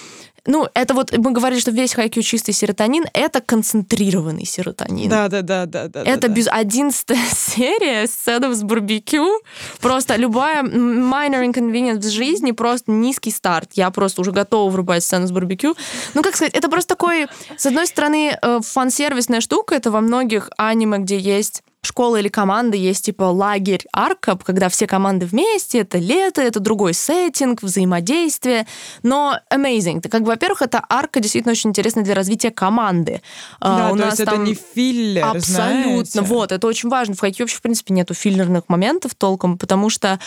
[0.45, 5.09] ну, это вот мы говорили, что весь хайкю чистый серотонин, это концентрированный серотонин.
[5.09, 6.03] Да, да, да, да, да.
[6.03, 9.39] Это да, без одиннадцатая серия сцена с барбекю.
[9.79, 13.71] Просто любая minor inconvenience в жизни, просто низкий старт.
[13.73, 15.77] Я просто уже готова врубать сцену с барбекю.
[16.13, 19.75] Ну, как сказать, это просто такой, с одной стороны, э, фан-сервисная штука.
[19.75, 24.87] Это во многих аниме, где есть школа или команда есть типа лагерь арка, когда все
[24.87, 28.65] команды вместе, это лето, это другой сеттинг, взаимодействие,
[29.03, 29.99] но amazing.
[29.99, 33.21] Это, как бы, во-первых, это арка действительно очень интересная для развития команды.
[33.59, 36.03] А, да, У то нас есть там это не филлер, Абсолютно.
[36.05, 36.21] Знаете?
[36.21, 37.15] Вот, это очень важно.
[37.15, 40.19] В хайке вообще, в принципе, нету филлерных моментов толком, потому что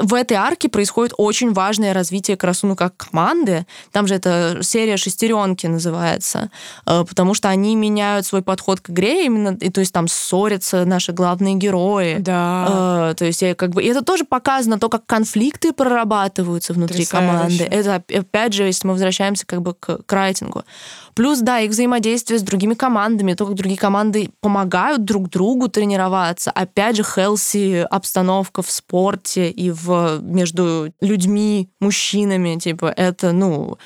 [0.00, 3.66] в этой арке происходит очень важное развитие Красуну как команды.
[3.90, 6.50] Там же это серия шестеренки называется,
[6.86, 10.84] э, потому что они меняют свой подход к игре именно, и то есть там ссорятся
[10.86, 12.18] на наши главные герои.
[12.18, 13.10] Да.
[13.10, 17.04] Э, то есть я как бы и это тоже показано то, как конфликты прорабатываются внутри
[17.04, 17.64] команды.
[17.64, 20.64] Это опять же, если мы возвращаемся как бы к, к райтингу.
[21.14, 26.50] Плюс, да, их взаимодействие с другими командами, то, как другие команды помогают друг другу тренироваться.
[26.50, 33.76] Опять же, хелси обстановка в спорте и в, между людьми, мужчинами, типа, это, ну,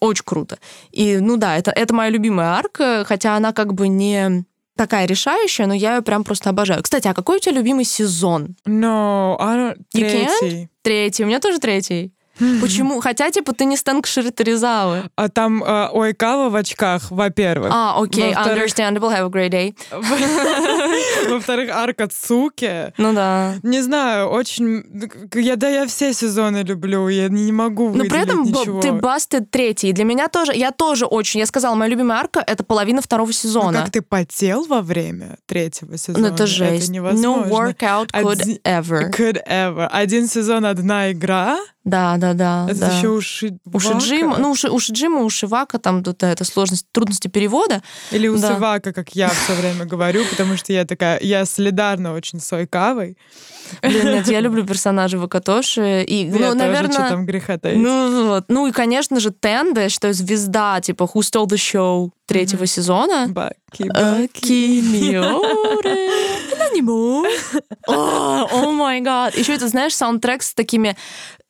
[0.00, 0.58] очень круто.
[0.90, 4.44] И, ну да, это, это моя любимая арка, хотя она как бы не
[4.76, 6.82] такая решающая, но я ее прям просто обожаю.
[6.82, 8.56] Кстати, а какой у тебя любимый сезон?
[8.66, 9.76] No, I don't...
[9.92, 10.68] Третий.
[10.82, 11.24] Третий.
[11.24, 12.13] У меня тоже третий.
[12.60, 13.00] Почему?
[13.00, 15.04] Хотя, типа, ты не Стэнк Ширитаризавы.
[15.16, 17.70] А там э, Ойкава в очках, во-первых.
[17.72, 18.56] А, окей, okay.
[18.56, 19.74] understandable, have a great day.
[21.28, 22.92] Во-вторых, арка Цуки.
[22.98, 23.54] Ну да.
[23.62, 24.84] Не знаю, очень...
[25.34, 28.80] Я, да, я все сезоны люблю, я не могу Но при этом ничего.
[28.80, 29.92] ты бастед третий.
[29.92, 33.78] Для меня тоже, я тоже очень, я сказала, моя любимая арка— это половина второго сезона.
[33.78, 36.28] Ну, как ты потел во время третьего сезона?
[36.28, 36.84] Ну это жесть.
[36.84, 37.48] Это невозможно.
[37.48, 39.10] No workout could Один, ever.
[39.10, 39.86] Could ever.
[39.90, 42.66] Один сезон, одна игра, да, да, да.
[42.68, 42.96] Это да.
[42.96, 43.60] еще у Шиджима.
[43.72, 47.82] У Шиджима, ну, у Шиджима, у Шивака там да, это сложность, трудности перевода.
[48.10, 48.54] Или у да.
[48.54, 53.18] Сивака, как я все время говорю, потому что я такая, я солидарна очень с Ойкавой.
[53.82, 56.04] Блин, нет, я люблю персонажа Вакатоши.
[56.04, 57.78] И, ну, я наверное, тоже, что там греха таить.
[57.78, 58.44] Ну, вот.
[58.48, 62.66] ну и, конечно же, Тенде, что звезда, типа Who Stole the Show третьего mm-hmm.
[62.66, 63.26] сезона.
[63.28, 66.10] Баки, Баки, Миоре.
[67.86, 69.36] О май гад.
[69.36, 70.96] Еще это, знаешь, саундтрек с такими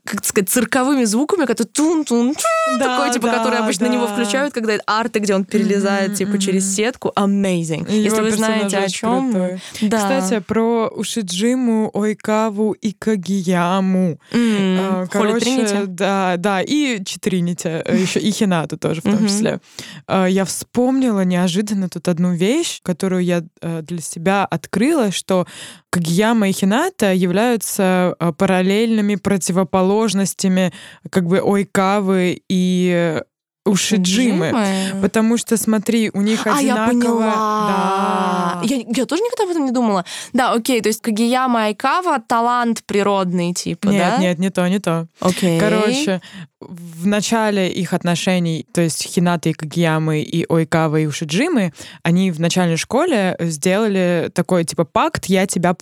[0.04, 2.34] как сказать, цирковыми звуками, которые тун-тун,
[2.78, 3.92] да, такой, типа, да, который обычно да.
[3.92, 7.12] на него включают, когда арты, где он перелезает, mm-hmm, типа, через сетку.
[7.16, 7.90] Amazing.
[7.90, 9.96] Его Если вы знаете, о чем Да.
[9.98, 14.18] Кстати, про Ушиджиму, Ойкаву и Кагияму.
[14.32, 15.08] Mm-hmm.
[15.10, 17.68] Короче, да, да, и Читринити,
[18.02, 19.28] еще и Хинату тоже в том mm-hmm.
[19.28, 19.60] числе.
[20.08, 25.46] Я вспомнила неожиданно тут одну вещь, которую я для себя открыла, что
[25.94, 30.72] Кагияма и Хината являются параллельными противоположными противоположностями
[31.10, 33.20] как бы Ойкавы и
[33.64, 34.48] Ушиджимы.
[34.48, 35.00] Джимы?
[35.00, 36.84] Потому что, смотри, у них а, одинаково...
[36.84, 38.60] я поняла.
[38.60, 38.60] Да.
[38.62, 40.04] Я, я тоже никогда об этом не думала.
[40.32, 44.18] Да, окей, то есть Кагияма и Айкава— талант природный, типа, нет, да?
[44.18, 45.06] Нет, не то, не то.
[45.20, 45.58] Окей.
[45.58, 46.20] Короче,
[46.60, 52.40] в начале их отношений, то есть Хината и Кагиямы и Ойкава и Ушиджимы, они в
[52.40, 55.74] начальной школе сделали такой, типа, пакт «я тебя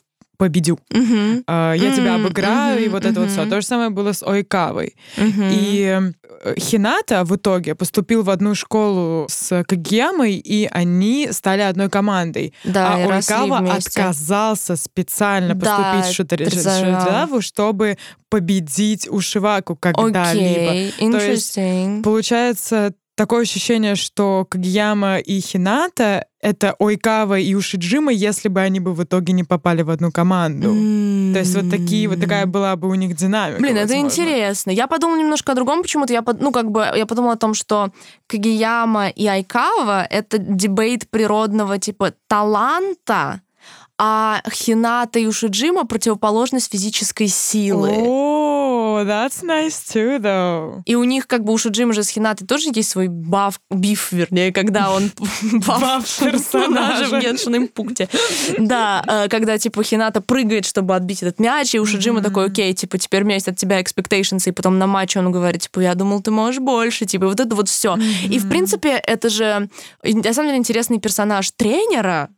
[0.43, 0.81] победю.
[0.91, 1.45] Uh-huh.
[1.45, 2.85] Uh, я тебя обыграю, uh-huh.
[2.85, 3.47] и вот это вот все.
[3.47, 4.97] То же самое было с Ойкавой.
[5.17, 5.51] Uh-huh.
[5.53, 6.03] И
[6.45, 12.55] э, Хината в итоге поступил в одну школу с Кагиямой, и они стали одной командой.
[12.65, 17.97] Да, а Ойкава отказался специально поступить да, в Шутаризаву, чтобы
[18.29, 20.75] победить Ушиваку когда-либо.
[20.75, 21.13] Okay.
[21.13, 28.61] То есть, получается, такое ощущение, что Кагияма и Хината— это Ойкава и Ушиджима, если бы
[28.61, 30.69] они бы в итоге не попали в одну команду.
[30.69, 31.33] Mm-hmm.
[31.33, 33.61] То есть вот такие вот такая была бы у них динамика.
[33.61, 33.95] Блин, возможно.
[33.95, 34.71] это интересно.
[34.71, 36.13] Я подумала немножко о другом почему-то.
[36.13, 37.91] Я, ну, как бы, я подумала о том, что
[38.27, 43.43] Кагияма и Айкава— это дебейт природного типа таланта,
[43.99, 47.91] а Хината и Ушиджима— противоположность физической силы.
[49.03, 50.83] Oh, that's nice too, though.
[50.87, 54.13] И у них как бы у Шуджима же с Хинатой тоже есть свой баф, биф,
[54.13, 55.11] вернее, когда он
[55.67, 58.09] баф персонажа в Геншин Импукте.
[58.59, 62.73] Да, э, когда типа Хината прыгает, чтобы отбить этот мяч, и у Шуджима такой, окей,
[62.75, 65.81] типа теперь у меня есть от тебя expectations, и потом на матче он говорит, типа,
[65.81, 67.97] я думал, ты можешь больше, типа, вот это вот все.
[68.29, 69.69] И в принципе это же
[70.05, 72.31] на самом деле интересный персонаж тренера,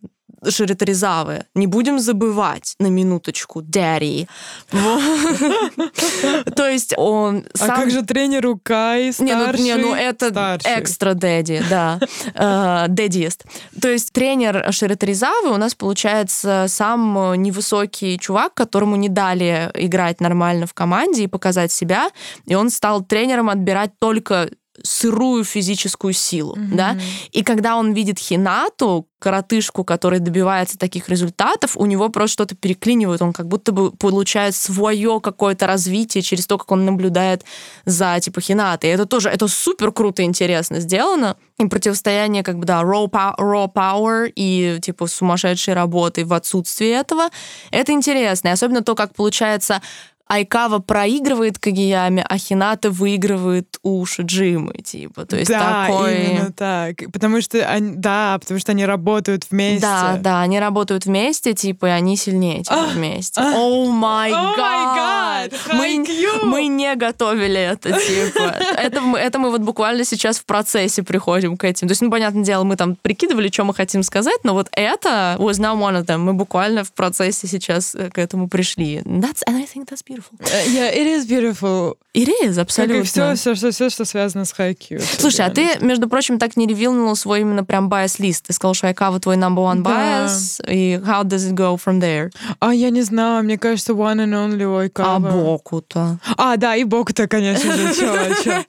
[0.49, 1.45] Шириторизавы.
[1.55, 4.29] Не будем забывать на минуточку Дэрри.
[6.57, 9.61] То есть он А как же тренер Кай старший?
[9.61, 11.99] Не, ну, это экстра Дэдди, да.
[12.35, 13.45] Э, Дэддиест.
[13.81, 20.67] То есть тренер Шириторизавы у нас получается сам невысокий чувак, которому не дали играть нормально
[20.67, 22.11] в команде и показать себя,
[22.47, 24.51] и он стал тренером отбирать только
[24.85, 26.75] сырую физическую силу, mm-hmm.
[26.75, 26.97] да.
[27.33, 33.23] И когда он видит Хинату, коротышку, который добивается таких результатов, у него просто что-то переклинивает,
[33.23, 37.43] он как будто бы получает свое какое-то развитие через то, как он наблюдает
[37.87, 38.91] за типа Хинатой.
[38.91, 41.37] И это тоже, это супер круто и интересно сделано.
[41.59, 47.31] И противостояние как бы, да, raw, raw power и типа сумасшедшей работы в отсутствии этого,
[47.71, 48.49] это интересно.
[48.49, 49.81] И особенно то, как получается
[50.27, 55.27] Айкава проигрывает Кагияме, а Хината выигрывает у Шиджимы, типа.
[55.27, 56.25] То есть да, такой...
[56.25, 56.97] именно так.
[57.13, 59.83] Потому что они, да, потому что они работают вместе.
[59.83, 63.41] Да, да, они работают вместе, типа, и они сильнее типа, вместе.
[63.41, 65.53] О май гад!
[65.75, 66.05] Мы,
[66.43, 68.55] мы не готовили это, типа.
[68.85, 71.89] Это, это мы вот буквально сейчас в процессе приходим к этим.
[71.89, 75.37] То есть, ну, понятное дело, мы там прикидывали, что мы хотим сказать, но вот это
[75.39, 76.19] was now one of them.
[76.19, 78.99] Мы буквально в процессе сейчас э, к этому пришли.
[79.05, 80.39] That's, and I think that's beautiful beautiful.
[80.41, 81.99] Uh, yeah, it is beautiful.
[82.15, 82.97] It is, абсолютно.
[82.97, 85.01] Как и все, все, все, все, что связано с хайкью.
[85.01, 88.47] Слушай, а ты, между прочим, так не ревилнул свой именно прям bias-лист.
[88.47, 90.73] Ты сказал, что Айкава твой number one bias, да.
[90.73, 92.31] и how does it go from there?
[92.61, 95.29] А, я не знаю, мне кажется, one and only Айкава.
[95.29, 96.19] А Боку-то?
[96.37, 98.65] А, да, и Боку-то, конечно же, чё,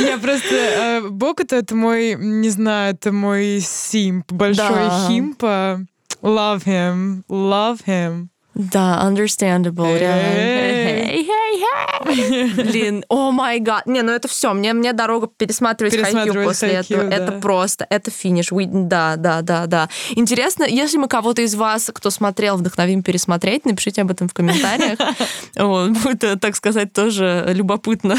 [0.00, 0.54] Я просто...
[0.54, 5.80] Э, Боку-то это мой, не знаю, это мой симп, большой химпа.
[6.22, 8.28] Love him, love him.
[8.54, 11.43] Да, understandable, реально.
[12.56, 13.86] Блин, о май гад.
[13.86, 14.52] Не, ну это все.
[14.52, 17.04] Мне, мне дорога пересматривать, пересматривать после этого.
[17.04, 17.16] Да.
[17.16, 18.52] Это просто, это финиш.
[18.52, 19.88] We, да, да, да, да.
[20.10, 24.98] Интересно, если мы кого-то из вас, кто смотрел, вдохновим пересмотреть, напишите об этом в комментариях.
[25.56, 28.16] Вот, будет, так сказать, тоже любопытно.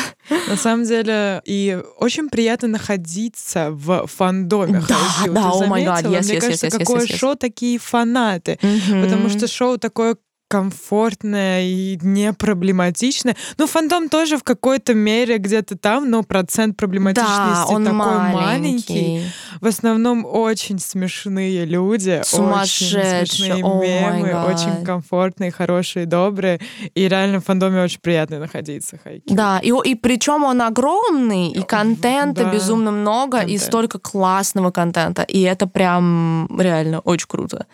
[0.47, 4.83] На самом деле, и очень приятно находиться в фандоме.
[4.87, 8.57] Да, да, о май гад, Мне кажется, какое шоу такие фанаты.
[8.89, 10.15] Потому что шоу такое
[10.47, 13.35] комфортная и не проблематичная.
[13.57, 18.33] Ну, фантом тоже в какой-то мере где-то там, но процент проблематичности да, он такой маленький.
[18.33, 19.21] маленький.
[19.59, 23.21] В основном очень смешные люди, Сумасшедшие.
[23.21, 26.59] очень смешные oh мемы, очень комфортные, хорошие, добрые.
[26.93, 28.99] И реально в фандоме очень приятно находиться.
[29.03, 29.33] Хайки.
[29.33, 32.51] Да, и, и причем он огромный, и контента да.
[32.51, 33.51] безумно много, Контент.
[33.51, 35.23] и столько классного контента.
[35.23, 37.65] И это прям реально очень круто.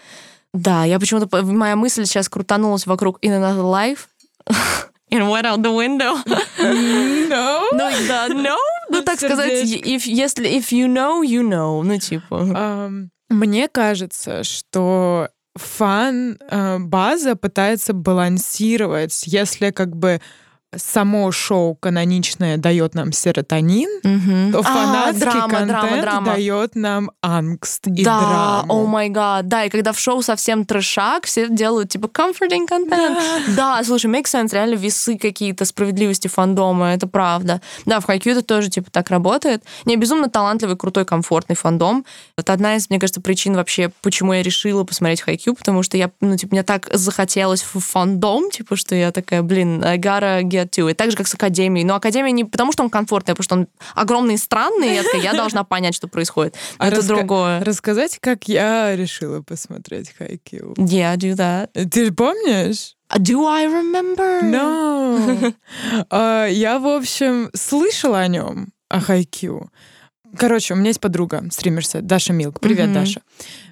[0.53, 1.43] Да, я почему-то...
[1.43, 4.07] Моя мысль сейчас крутанулась вокруг In Another Life.
[5.11, 6.15] And went out the window.
[7.29, 7.69] No.
[7.71, 8.57] Ну, да, no.
[8.89, 11.81] Ну, так сказать, if, если if you know, you know.
[11.81, 12.91] Ну, типа.
[13.29, 20.21] Мне кажется, что фан э, база пытается балансировать, если как бы
[20.75, 24.51] само шоу каноничное дает нам серотонин, угу.
[24.53, 26.33] то а, фанатский драма, контент драма, драма.
[26.33, 28.73] дает нам ангст и да, драму.
[28.73, 33.17] о май гад, да, и когда в шоу совсем трешак, все делают типа comforting контент.
[33.17, 33.77] Да.
[33.77, 37.61] да, слушай, make sense, реально весы какие-то справедливости фандома, это правда.
[37.85, 39.63] Да, в Хайкью это тоже типа так работает.
[39.85, 42.05] Не, безумно талантливый, крутой, комфортный фандом.
[42.37, 46.11] Это одна из, мне кажется, причин вообще, почему я решила посмотреть Хайкью, потому что я,
[46.21, 50.60] ну, типа, мне так захотелось в фандом, типа, что я такая, блин, I gotta get
[50.63, 50.95] it.
[50.95, 51.85] Так же, как с Академией.
[51.85, 54.95] Но Академия не потому, что он комфортный, а потому что он огромный и странный, и
[54.95, 56.55] я такая, я должна понять, что происходит.
[56.77, 57.63] А это раска- другое.
[57.63, 60.73] Рассказать, как я решила посмотреть Хайкью.
[60.77, 61.69] Yeah, do that.
[61.89, 62.95] Ты помнишь?
[63.17, 64.41] Do I remember?
[64.41, 65.53] No.
[66.09, 69.69] uh, я, в общем, слышала о нем, о Хайкью.
[70.37, 72.59] Короче, у меня есть подруга, стримерса, Даша Милк.
[72.59, 72.93] Привет, mm-hmm.
[72.93, 73.21] Даша.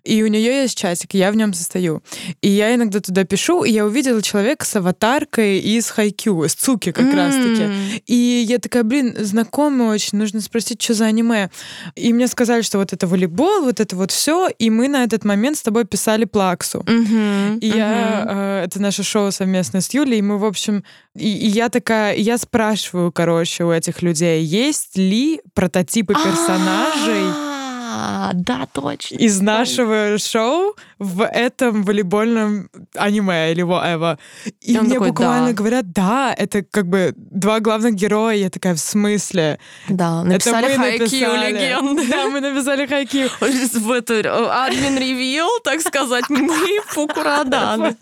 [0.04, 2.02] И у нее есть чатик, я в нем состою.
[2.42, 6.92] И я иногда туда пишу, и я увидела человека с аватаркой из Хайкю, с Цуки
[6.92, 7.16] как mm.
[7.16, 8.04] раз-таки.
[8.08, 11.50] И я такая, блин, знакомый очень, нужно спросить, что за аниме.
[11.96, 15.26] И мне сказали, что вот это волейбол, вот это вот все, и мы на этот
[15.26, 16.80] момент с тобой писали Плаксу.
[16.80, 17.60] Mm-hmm.
[17.60, 17.78] И mm-hmm.
[17.78, 20.84] я, э, это наше шоу совместно с Юлей, и мы, в общем,
[21.16, 27.49] и, и я такая, я спрашиваю, короче, у этих людей, есть ли прототипы персонажей,
[27.90, 29.16] да, да, точно.
[29.16, 34.18] Из нашего шоу в этом волейбольном аниме или whatever.
[34.62, 35.54] И, И мне такой, буквально «Да».
[35.54, 38.36] говорят, да, это как бы два главных героя.
[38.36, 39.60] Я такая, в смысле?
[39.88, 42.08] Да, написали Хайкью легенды.
[42.08, 43.30] Да, мы написали Хайкью.
[43.40, 47.96] В эту э, админ ревил, так сказать, мы Фукураданы.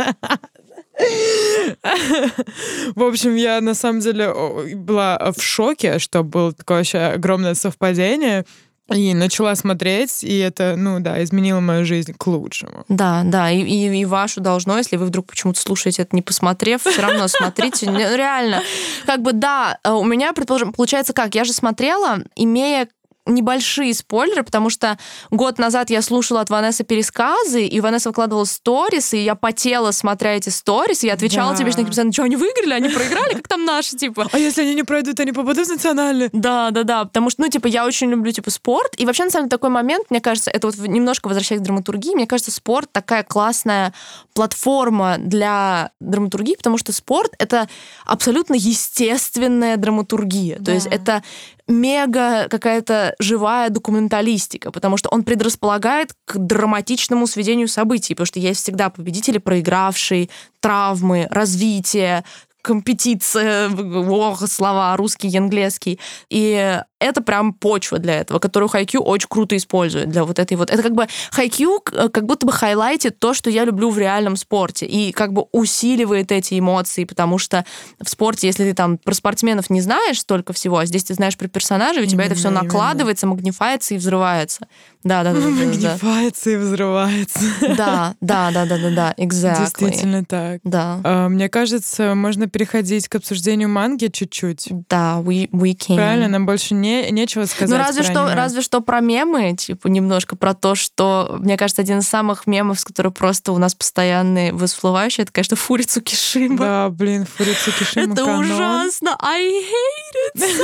[2.95, 4.33] В общем, я на самом деле
[4.75, 8.45] была в шоке, что было такое вообще огромное совпадение.
[8.93, 12.85] И начала смотреть, и это, ну да, изменило мою жизнь к лучшему.
[12.87, 16.81] Да, да, и, и, и вашу должно, если вы вдруг почему-то слушаете это не посмотрев,
[16.83, 17.85] все равно смотрите.
[17.87, 18.63] Реально,
[19.05, 22.87] как бы да, э, у меня, предположим, получается как, я же смотрела, имея
[23.27, 24.97] небольшие спойлеры, потому что
[25.31, 30.35] год назад я слушала от Ванессы пересказы, и Ванесса выкладывала сторис, и я потела, смотря
[30.35, 31.57] эти сторис, и я отвечала Да.
[31.59, 34.27] тебе, что они что, они выиграли, они проиграли, как там наши, типа.
[34.31, 36.29] А если они не пройдут, они попадут в национальный?
[36.33, 39.29] Да, да, да, потому что, ну, типа, я очень люблю, типа, спорт, и вообще, на
[39.29, 42.89] самом деле, такой момент, мне кажется, это вот немножко возвращаясь к драматургии, мне кажется, спорт
[42.91, 43.93] такая классная
[44.33, 47.67] платформа для драматургии, потому что спорт— это
[48.05, 50.71] абсолютно естественная драматургия, то Да.
[50.73, 51.23] есть это
[51.67, 58.61] мега какая-то живая документалистика, потому что он предрасполагает к драматичному сведению событий, потому что есть
[58.63, 62.23] всегда победители, проигравшие, травмы, развитие,
[62.61, 63.69] компетиция,
[64.09, 65.99] ох, слова русский и английский.
[66.29, 70.69] И это прям почва для этого, которую Хайкю очень круто использует для вот этой вот.
[70.69, 74.85] Это как бы Хайкю как будто бы хайлайтит то, что я люблю в реальном спорте,
[74.85, 77.65] и как бы усиливает эти эмоции, потому что
[78.01, 81.37] в спорте, если ты там про спортсменов не знаешь столько всего, а здесь ты знаешь
[81.37, 82.73] про персонажей, у тебя это все Именно, именно.
[82.73, 84.67] накладывается, магнифается и взрывается.
[85.03, 87.39] Да, да, да, да, да, Магнифается и взрывается.
[87.61, 89.59] да, да, да, да, да, да, exactly.
[89.59, 90.61] Действительно так.
[90.63, 94.67] Да, А, Мне кажется, можно переходить к обсуждению манги чуть-чуть.
[94.89, 95.95] да, we, we can.
[95.95, 97.69] Правильно, нам больше не, нечего сказать.
[97.69, 101.99] Ну, разве что, разве что про мемы, типа, немножко про то, что, мне кажется, один
[101.99, 106.57] из самых мемов, с которых просто у нас постоянно всплывающий, это, конечно, Фурицу Кишима.
[106.57, 108.51] Да, блин, Фурицу Кишима Это канон.
[108.51, 109.15] ужасно.
[109.19, 110.63] I hate it so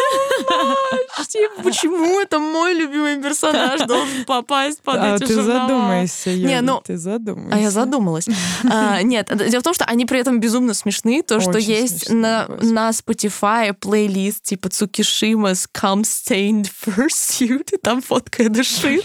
[1.20, 1.28] much.
[1.28, 6.62] Типа, почему это мой любимый персонаж должен попасть под А эти ты задумайся, Не, Юля,
[6.62, 7.56] ну, ты задумайся.
[7.56, 8.28] А я задумалась.
[8.70, 11.22] А, нет, дело в том, что они при этом безумно смешны.
[11.24, 12.72] То, что Очень есть смешные, на, господи.
[12.74, 19.04] на Spotify плейлист типа Цукишима's Come Stained Fursuit, и там фотка Эда Ширана.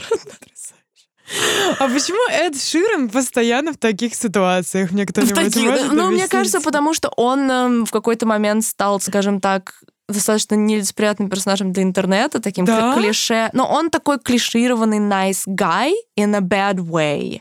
[1.79, 4.91] А почему Эд Ширен постоянно в таких ситуациях?
[4.93, 8.99] Мне кто-нибудь таких- может Ну, мне кажется, потому что он эм, в какой-то момент стал,
[9.01, 9.75] скажем так,
[10.09, 12.95] достаточно нелицеприятным персонажем для интернета, таким Да?
[12.97, 13.51] клише.
[13.53, 17.41] Но он такой клишированный nice guy in a bad way.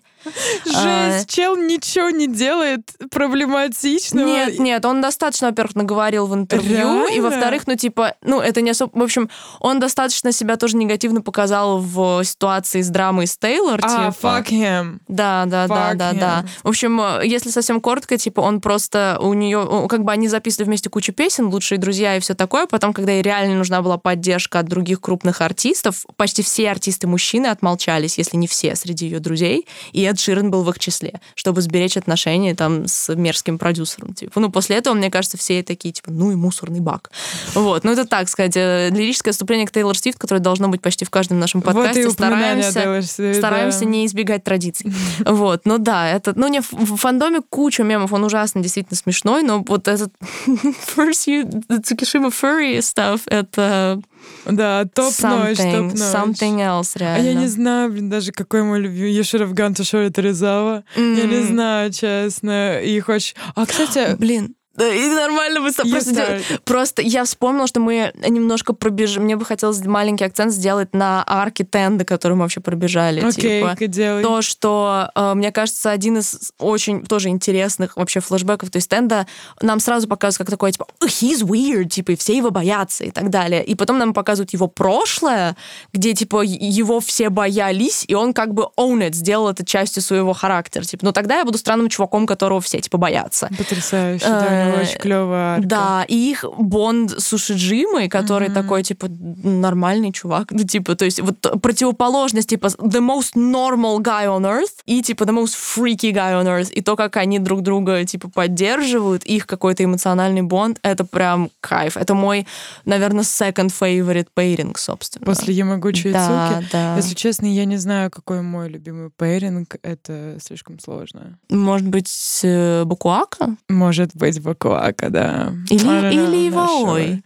[0.76, 4.26] А, Жесть, чел ничего не делает проблематичного.
[4.26, 8.72] Нет, нет, он достаточно, во-первых, наговорил в интервью, и во-вторых, ну, типа, ну, это не
[8.72, 8.98] особо...
[8.98, 14.12] В общем, он достаточно себя тоже негативно показал в ситуации с драмой с Тейлор, А,
[14.12, 14.28] типа.
[14.28, 15.00] fuck him.
[15.08, 16.46] Да, да, да, да, да.
[16.64, 20.68] В общем, э, если совсем коротко, типа, он просто у нее, как бы они записывали
[20.68, 22.66] вместе кучу песен, лучшие друзья и все такое.
[22.68, 27.48] Потом, когда ей реально нужна была поддержка от других крупных артистов, почти все артисты мужчины
[27.48, 31.62] отмолчались, если не все среди ее друзей, и Эд Ширен был в их числе, чтобы
[31.62, 34.14] сберечь отношения там с мерзким продюсером.
[34.14, 34.40] Типа.
[34.40, 37.12] Ну, после этого, мне кажется, все такие, типа, ну и мусорный бак.
[37.54, 41.06] Вот, ну это так сказать, э, лирическое отступление к Тейлор Свифт, которое должно быть почти
[41.06, 42.10] в каждом нашем Вот и подкасте.
[42.10, 43.86] Стараемся Свифт, стараемся да.
[43.86, 44.92] не избегать традиций.
[45.38, 49.44] Вот, ну да, это, ну не в в фандоме куча мемов, он ужасно действительно смешной,
[49.44, 50.12] но вот этот
[50.48, 54.02] First You Tsukishima Furry stuff, это
[54.46, 56.00] Да, топ-ночь, something, топ-ночь.
[56.00, 57.28] something else, А реально.
[57.28, 59.12] я не знаю, блин, даже какой мой любимый.
[59.20, 60.84] Have gone to Shori Торизава.
[60.96, 62.80] Я не знаю, честно.
[62.80, 63.36] Их очень...
[63.56, 64.16] А, кстати...
[64.18, 64.56] Блин,
[64.86, 69.24] и нормально мы с тобой You просто, просто я вспомнила, что мы немножко пробежим.
[69.24, 73.22] Мне бы хотелось маленький акцент сделать на арке Тенда, которую мы вообще пробежали.
[73.22, 73.88] Окей, типа.
[73.88, 74.22] делай.
[74.22, 79.26] то, что, э, мне кажется, один из очень тоже интересных вообще флешбеков, то есть Тенда
[79.62, 83.12] нам сразу показывают как такой, типа, «Oh, he's weird, типа, и все его боятся и
[83.12, 83.64] так далее.
[83.64, 85.56] И потом нам показывают его прошлое,
[85.94, 90.34] где, типа, его все боялись, и он как бы own it, сделал это частью своего
[90.34, 90.84] характера.
[90.84, 93.50] Типа, ну тогда я буду странным чуваком, которого все, типа, боятся.
[93.58, 95.68] Потрясающе, да, у него Э, очень клевая арка.
[95.68, 100.52] Да, и их Бонд с Ушиджимой, который такой, типа, нормальный чувак.
[100.52, 105.24] Ну, типа, то есть вот противоположность, типа, the most normal guy on earth и, типа,
[105.24, 106.72] the most freaky guy on earth.
[106.72, 111.98] И то, как они друг друга, типа, поддерживают, их какой-то эмоциональный бонд, это прям кайф.
[111.98, 112.48] Это мой,
[112.86, 115.26] наверное, second favorite pairing, собственно.
[115.26, 116.68] После Ямагучи Да, Цуки.
[116.72, 116.96] да.
[116.96, 119.76] Если честно, я не знаю, какой мой любимый пейринг.
[119.84, 121.38] Это слишком сложно.
[121.50, 123.56] Может быть, э, Букуака?
[123.70, 125.54] Может быть, Бакуака, Cocoa, kada...
[125.70, 127.18] Ili, ili voi.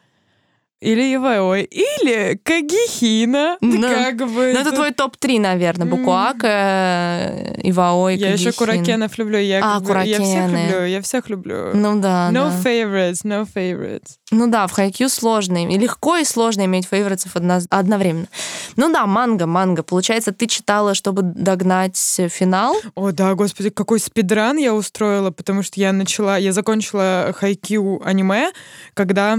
[0.81, 1.63] Или Иваой.
[1.63, 3.57] или Кагихина.
[3.61, 4.51] Ну, как бы.
[4.53, 5.87] Ну, это твой топ-3, наверное.
[5.87, 8.57] Букуака, Иваой, Я еще Кагихин.
[8.57, 9.37] Куракенов люблю.
[9.37, 10.85] Я, А, как бы- я всех люблю.
[10.85, 11.71] Я всех люблю.
[11.73, 12.55] Ну да, no да.
[12.63, 14.17] favorites, no favorites.
[14.31, 15.65] Ну да, в хайкью сложно.
[15.67, 18.27] И легко и сложно иметь фейворитов одно- одновременно.
[18.75, 19.83] Ну да, манга, манга.
[19.83, 21.97] Получается, ты читала, чтобы догнать
[22.29, 22.75] финал?
[22.95, 28.51] О, да, господи, какой спидран я устроила, потому что я начала, я закончила хайкю аниме,
[28.93, 29.37] когда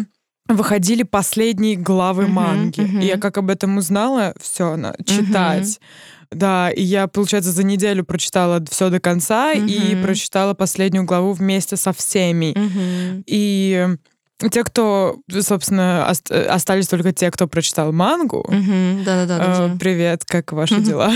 [0.48, 2.80] выходили последние главы Мгм, манги.
[2.80, 3.00] мгм.
[3.00, 4.76] И я как об этом узнала, все,
[5.06, 5.80] читать.
[6.30, 10.02] Да, и я, получается, за неделю прочитала все до конца и Мгм.
[10.02, 12.54] прочитала последнюю главу вместе со всеми.
[12.56, 13.22] Мгм.
[13.26, 13.86] И
[14.50, 18.44] те, кто, собственно, ост- остались только те, кто прочитал мангу.
[18.48, 19.36] Да-да-да.
[19.66, 19.76] Э, да.
[19.78, 21.12] Привет, как ваши дела?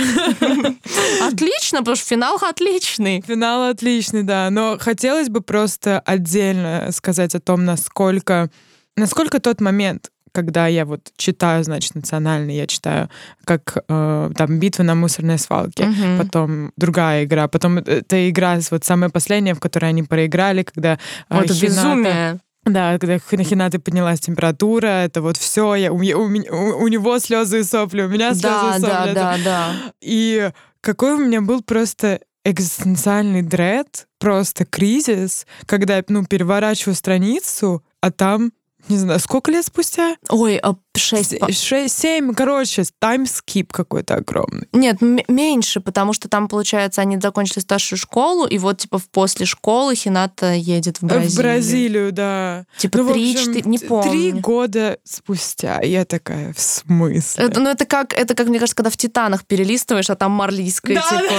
[1.23, 3.23] Отлично, потому что финал отличный.
[3.27, 4.51] Финал отличный, да.
[4.51, 8.51] Но хотелось бы просто отдельно сказать о том, насколько,
[8.97, 13.09] насколько тот момент, когда я вот читаю, значит, национальный, я читаю,
[13.45, 16.19] как э, там битва на мусорной свалке, Мгм.
[16.19, 20.99] потом другая игра, потом эта игра, вот самая последняя, в которой они проиграли, когда э,
[21.31, 22.41] Вот Хината- безумие.
[22.65, 26.89] Да, когда на Хинаты поднялась температура, это вот все, я, у, меня- у у- у
[26.89, 28.87] него слезы и сопли, у меня слезы Да, и сопли.
[28.91, 29.73] да, это да, да.
[30.03, 30.51] и
[30.83, 38.11] какой у меня был просто экзистенциальный дред, просто кризис, когда я, ну, переворачиваю страницу, а
[38.11, 38.53] там,
[38.89, 40.17] не знаю, сколько лет спустя?
[40.29, 41.35] Ой, а шесть...
[41.55, 44.69] Шесть, семь, короче, таймскип какой-то огромный.
[44.73, 49.95] Нет, меньше, потому что там, получается, они закончили старшую школу, и вот, типа, после школы
[49.95, 51.31] Хината едет в Бразилию.
[51.31, 52.67] В Бразилию, да.
[52.77, 54.11] Типа, Ну, три, общем, четыре, не помню.
[54.11, 55.81] Три года спустя.
[55.83, 57.45] Я такая, в смысле?
[57.45, 60.97] Это, ну, это как, это как, мне кажется, когда в «Титанах» перелистываешь, а там марлийская,
[60.97, 61.35] Да, типа,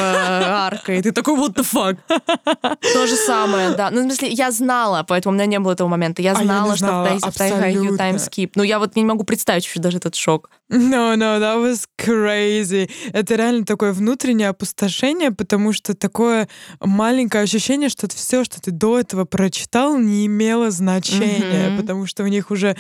[0.66, 1.98] арка, и ты такой, what the fuck?
[2.94, 3.90] То же самое, да.
[3.92, 6.22] Ну, в смысле, я знала, поэтому у меня не было этого момента.
[6.22, 7.98] Я А я знала, что знала, в Тайсе абсолютно.
[7.98, 8.56] таймскип.
[8.56, 10.50] Ну, я вот не могу представить вообще даже этот шок.
[10.70, 12.90] No, no, that was crazy.
[13.14, 16.50] Это реально такое внутреннее опустошение, потому что такое
[16.82, 21.78] маленькое ощущение, что все, что ты до этого прочитал, не имело значения, Мгм.
[21.78, 22.76] потому что у них уже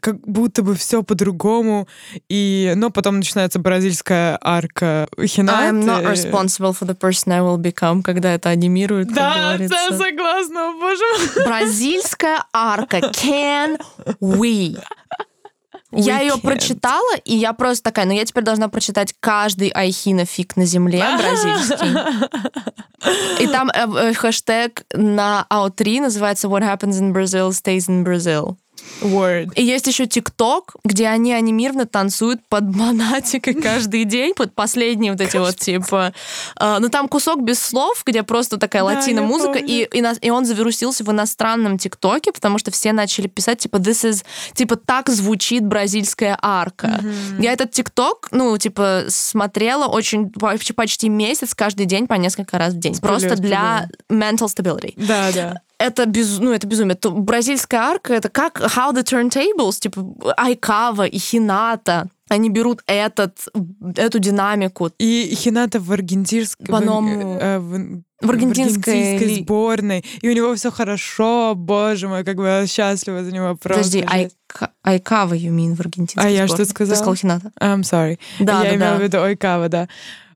[0.00, 1.88] как будто бы все по-другому.
[2.28, 5.66] И, но потом начинается бразильская арка Хинаты.
[5.68, 9.76] I'm not responsible for the person I will become, когда это анимируют, как Да, говорится.
[9.90, 11.02] да, согласна, боже
[11.36, 11.44] мой.
[11.46, 12.98] Бразильская арка.
[12.98, 13.80] Can
[14.20, 14.76] we?
[15.94, 16.40] Я We ее can't.
[16.42, 21.04] прочитала, и я просто такая, ну я теперь должна прочитать каждый айхина фиг на земле
[21.18, 21.94] бразильский.
[23.40, 28.56] И там э, э, хэштег на AO3 называется What happens in Brazil stays in Brazil.
[29.02, 29.52] Word.
[29.54, 35.20] И есть еще ТикТок, где они анимированно танцуют под монатикой каждый день, под последние вот
[35.20, 36.12] эти вот типа...
[36.60, 41.10] э, ну там кусок без слов, где просто такая латино-музыка, и, и, он завирусился в
[41.10, 44.24] иностранном ТикТоке, потому что все начали писать, типа, this is...
[44.54, 47.00] Типа, так звучит бразильская арка.
[47.38, 50.30] Я этот ТикТок, ну, типа, смотрела очень
[50.74, 52.96] почти, месяц, каждый день по несколько раз в день.
[53.00, 55.60] Просто для mental stability Да, да.
[55.82, 56.94] Это без, ну это безумие.
[56.96, 60.04] То бразильская арка это как How the Turntables, типа
[60.36, 62.08] Айкава и Хината.
[62.28, 63.46] Они берут этот,
[63.96, 64.90] эту динамику.
[64.98, 67.34] И Хината в аргентинской По-новому.
[67.34, 70.04] в, э, в- В аргентинской аргентинской ли- сборной.
[70.22, 73.82] И у него все хорошо, боже мой, как бы я счастлива за него просто.
[73.82, 74.04] Подожди.
[74.08, 76.64] Айка, Айкава, you mean, в аргентинской А я сборной?
[76.64, 76.96] что сказала?
[76.96, 77.50] Ты сказал Хината.
[77.60, 78.18] I'm sorry.
[78.40, 78.98] Да, я да, имела да.
[78.98, 79.88] в виду Ойкава, да.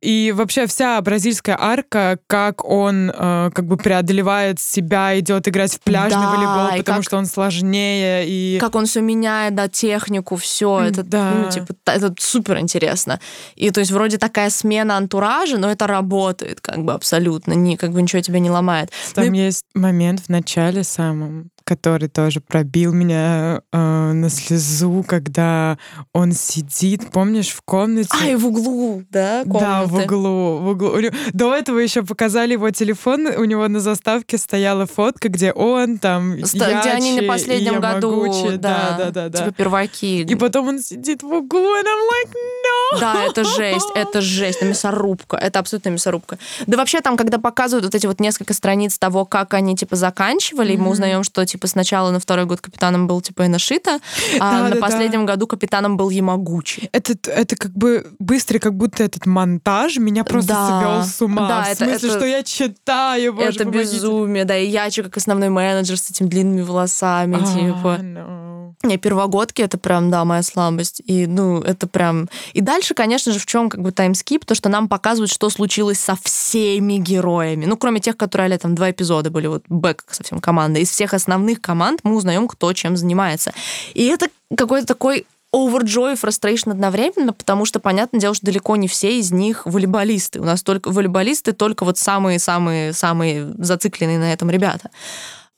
[0.06, 5.80] И вообще вся бразильская арка, как он э, как бы преодолевает себя, идет играть в
[5.80, 10.36] пляжный Да, волейбол, потому как- что он сложнее и Как он все меняет, да, технику,
[10.36, 10.80] все.
[10.80, 11.32] Это, Да.
[11.34, 13.18] ну, типа, это супер интересно.
[13.56, 17.54] И то есть вроде такая смена антуража, но это работает как бы абсолютно.
[17.54, 18.90] Не, как бы ничего тебя не ломает.
[19.16, 25.04] Ну Там и- есть момент в начале самом, который тоже пробил меня э, на слезу,
[25.06, 25.78] когда
[26.12, 28.08] он сидит, помнишь, в комнате.
[28.12, 30.14] А, и в углу, да, Да, в комнаты?
[30.14, 30.98] углу, в углу.
[31.32, 36.44] До этого еще показали его телефон, у него на заставке стояла фотка, где он там
[36.44, 38.56] Ста- где они на последнем и году, Ямагучи.
[38.56, 39.38] да, да, да, да.
[39.38, 40.22] типа перваки.
[40.22, 43.00] И потом он сидит в углу, and I'm like, no!
[43.00, 46.38] Да, это жесть, это жесть, это мясорубка, это абсолютно мясорубка.
[46.66, 50.72] Да вообще там, когда показывают вот эти вот несколько страниц того, как они типа заканчивали,
[50.72, 53.98] и мы узнаем, что типа сначала на второй год капитаном был типа Инашита,
[54.40, 54.80] а Да, на да, да.
[54.80, 56.88] последнем году капитаном был Ямагучи.
[56.92, 60.80] Этот, это как бы быстрый, как будто этот монтаж меня просто Да.
[60.80, 61.48] свел с ума.
[61.48, 63.84] Да, в это- смысле, это- что я читаю, боже, это помогите.
[63.94, 67.96] безумие, да, и Ячи как основной менеджер с этими длинными волосами, А, типа.
[68.02, 68.74] no.
[68.82, 71.00] Не, первогодки это прям, да, моя слабость.
[71.06, 72.28] И, ну, это прям...
[72.52, 75.98] И дальше, конечно же, в чем как бы таймскип, то, что нам показывают, что случилось
[75.98, 77.64] со всеми героями.
[77.64, 80.78] Ну, кроме тех, которые там два эпизода были, вот бэк совсем команда.
[80.78, 83.52] Из всех основных команд мы узнаем, кто чем занимается.
[83.94, 85.26] И это какой-то такой
[85.56, 90.40] overjoy и frustration одновременно, потому что, понятное дело, что далеко не все из них волейболисты.
[90.40, 94.90] У нас только волейболисты, только вот самые-самые-самые зацикленные на этом ребята.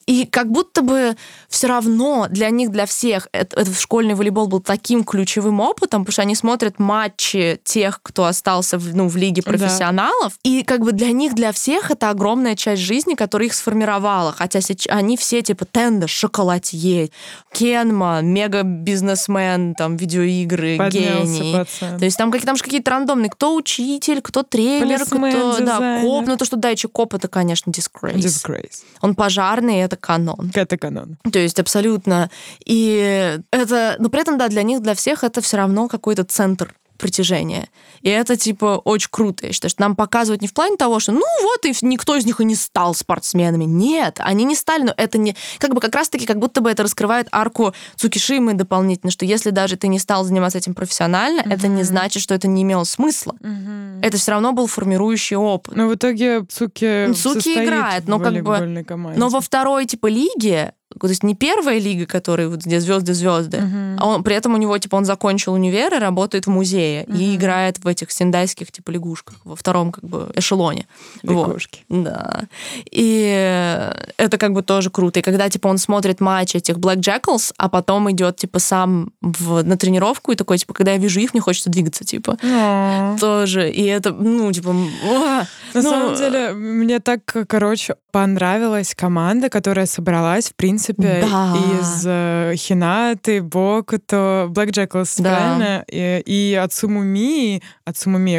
[0.09, 1.17] И как будто бы
[1.51, 6.23] все равно для них, для всех, этот школьный волейбол был таким ключевым опытом, потому что
[6.23, 10.51] они смотрят матчи тех, кто остался в, ну, в лиге профессионалов, да.
[10.51, 14.33] и как бы для них, для всех это огромная часть жизни, которая их сформировала.
[14.33, 17.11] Хотя они все типа Тенда, Шоколадье,
[17.53, 21.53] Кенма, мега-бизнесмен, там, видеоигры, Поднялся гений.
[21.53, 21.99] Пацан.
[21.99, 25.51] То есть там, там же какие-то рандомные, кто учитель, кто тренер, Полисмен, кто...
[25.51, 25.67] Дизайнер.
[25.67, 26.27] Да, коп.
[26.27, 28.15] Ну то, что Дайчи коп, это, конечно, disgrace.
[28.15, 28.85] disgrace.
[29.03, 30.51] Он пожарный, это канон.
[30.55, 31.18] Это канон.
[31.30, 32.30] То есть абсолютно.
[32.64, 36.74] И это, но при этом, да, для них, для всех это все равно какой-то центр
[36.99, 37.68] притяжения.
[38.03, 39.46] И это, типа, очень круто.
[39.46, 42.26] Я считаю, что нам показывают не в плане того, что, ну, вот, и никто из
[42.26, 43.64] них и не стал спортсменами.
[43.64, 45.34] Нет, они не стали, но это не...
[45.59, 49.76] Как бы как раз-таки, как будто бы это раскрывает арку Цукишимы дополнительно, что если даже
[49.76, 51.55] ты не стал заниматься этим профессионально, mm-hmm.
[51.55, 53.34] это не значит, что это не имело смысла.
[53.40, 54.01] Mm-hmm.
[54.03, 55.76] Это все равно был формирующий опыт.
[55.76, 58.84] Но в итоге Цуки Цуки играет, но как бы...
[58.86, 59.18] Команде.
[59.18, 63.59] Но во второй, типа, лиге то есть не первая лига, которая вот где звезды звезды,
[63.59, 63.97] uh-huh.
[63.99, 67.18] а он при этом у него типа он закончил универ и работает в музее uh-huh.
[67.18, 70.86] и играет в этих синдайских типа лягушках во втором как бы эшелоне.
[71.22, 71.84] Лягушки.
[71.89, 72.05] Вот.
[72.05, 72.45] Да.
[72.91, 75.20] И это как бы тоже круто.
[75.20, 79.62] И когда типа он смотрит матч этих Black Jackals, а потом идет типа сам в,
[79.62, 82.39] на тренировку и такой типа когда я вижу их, мне хочется двигаться типа.
[82.43, 83.18] Uh-huh.
[83.20, 83.70] Тоже.
[83.70, 84.72] И это ну типа.
[84.72, 91.57] На ну, самом деле мне так короче понравилась команда, которая собралась в принципе принципе, да.
[91.81, 95.37] из э, Хинаты, Бокуто, Блэк Джеклс, да.
[95.37, 95.85] правильно?
[95.91, 97.62] И, и от Сумуми,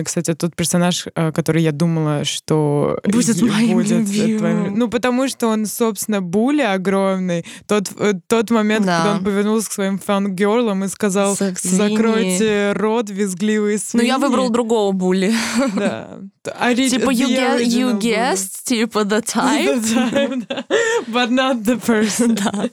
[0.03, 5.47] кстати, тот персонаж, э, который я думала, что будет моим будет твоим, Ну, потому что
[5.47, 7.45] он, собственно, Були огромный.
[7.67, 8.97] Тот, э, тот момент, да.
[8.97, 14.07] когда он повернулся к своим фангерлам и сказал, закройте рот, визгливые свиньи.
[14.07, 15.33] Ну, я выбрал другого Були.
[15.75, 16.19] Да.
[16.57, 19.81] А типа, you, get, you guessed, типа, the type.
[19.81, 20.63] the type да.
[21.07, 22.28] But not the person.
[22.29, 22.69] Да.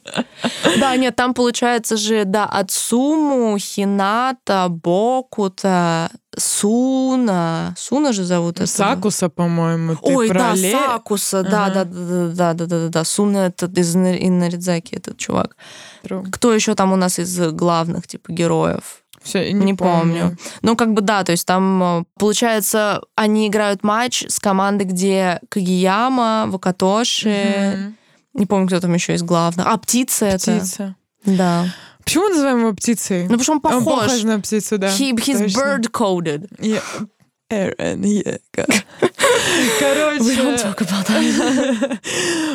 [0.78, 7.74] Да, нет, там получается же, да, от Суму, Хината, Бокута, Суна.
[7.78, 8.66] Суна же зовут это.
[8.66, 9.96] Сакуса, по-моему.
[10.02, 10.72] Ой, да, Ле...
[10.72, 15.56] Сакуса, да, да, да, да, да, да, да, Суна это из Инаридзаки, этот чувак.
[16.04, 16.30] True.
[16.30, 19.02] Кто еще там у нас из главных, типа, героев?
[19.22, 20.20] Все, не, не помню.
[20.20, 20.38] помню.
[20.62, 25.40] Ну, как бы да, то есть там, э, получается, они играют матч с командой, где
[25.48, 27.92] Кагияма, Вакатоши, mm-hmm.
[28.38, 29.66] Не помню, кто там еще из главных.
[29.66, 30.50] А, птица, птица.
[30.50, 30.60] это.
[30.60, 30.96] Птица.
[31.24, 31.74] Да.
[32.04, 33.22] Почему мы называем его птицей?
[33.22, 33.78] Ну, потому что он похож.
[33.78, 34.88] Он похож на птицу, да.
[34.88, 36.48] He, he's bird-coded.
[36.60, 36.82] Yeah.
[37.50, 38.38] Aaron, yeah.
[39.78, 40.18] Короче...
[40.84, 42.00] That.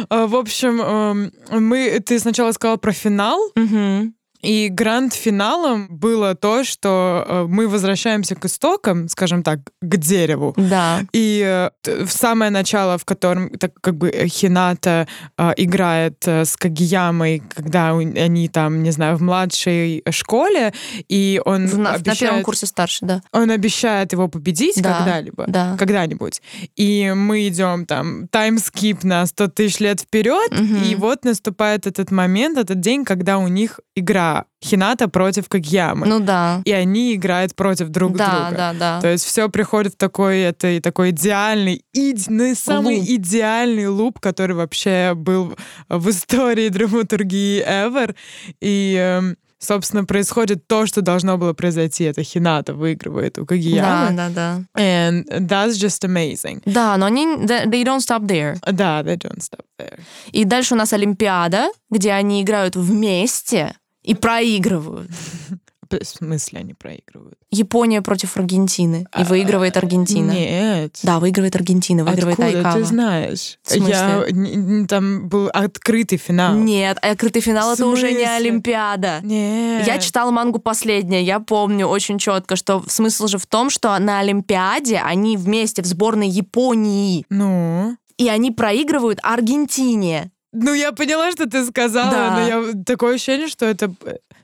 [0.28, 2.00] В общем, эм, мы...
[2.00, 3.40] Ты сначала сказала про финал.
[3.58, 4.12] Mm-hmm.
[4.42, 10.54] И гранд-финалом было то, что э, мы возвращаемся к истокам, скажем так, к дереву.
[10.58, 11.02] Да.
[11.14, 17.44] И э, в самое начало, в котором так как бы Хината э, играет с Кагиямой,
[17.54, 20.74] когда они там, не знаю, в младшей школе,
[21.08, 23.22] и он на, обещает, на первом курсе старше, да.
[23.32, 25.76] Он обещает его победить да, когда-либо, да.
[25.78, 26.42] когда-нибудь.
[26.76, 30.86] И мы идем там таймскип на 100 тысяч лет вперед, угу.
[30.86, 34.31] и вот наступает этот момент, этот день, когда у них игра
[34.64, 36.08] Хината против Кагьямы.
[36.08, 36.62] Ну да.
[36.66, 38.52] И они играют против друг да, друга.
[38.52, 39.02] Да, да, да.
[39.02, 43.08] То есть все приходит в такой, это, такой идеальный, иде, ну, самый луп.
[43.10, 45.56] идеальный луп, который вообще был
[45.90, 48.16] в истории драматургии ever.
[48.60, 52.04] И эм, собственно, происходит то, что должно было произойти.
[52.06, 54.16] Это Хината выигрывает у Кагиямы.
[54.16, 54.82] Да, да, да.
[54.82, 56.62] And that's just amazing.
[56.66, 58.58] Да, но они, they don't stop there.
[58.72, 60.00] Да, they don't stop there.
[60.32, 65.10] И дальше у нас Олимпиада, где они играют вместе, и проигрывают.
[66.00, 67.38] В смысле они проигрывают?
[67.50, 69.06] Япония против Аргентины.
[69.18, 70.32] И выигрывает Аргентина.
[70.32, 70.98] Нет.
[71.04, 72.76] Да, выигрывает Аргентина, выигрывает Откуда Айкава.
[72.76, 73.60] ты знаешь?
[73.64, 73.90] В смысле?
[73.90, 76.56] Я, там был открытый финал.
[76.56, 79.20] Нет, а открытый финал это уже не Олимпиада.
[79.24, 79.86] Нет.
[79.86, 84.20] Я читала мангу последняя, я помню очень четко, что смысл же в том, что на
[84.20, 87.26] Олимпиаде они вместе в сборной Японии.
[87.30, 87.98] Ну?
[88.18, 90.32] И они проигрывают Аргентине.
[90.54, 92.32] Ну, я поняла, что ты сказала, да.
[92.36, 93.94] но я такое ощущение, что это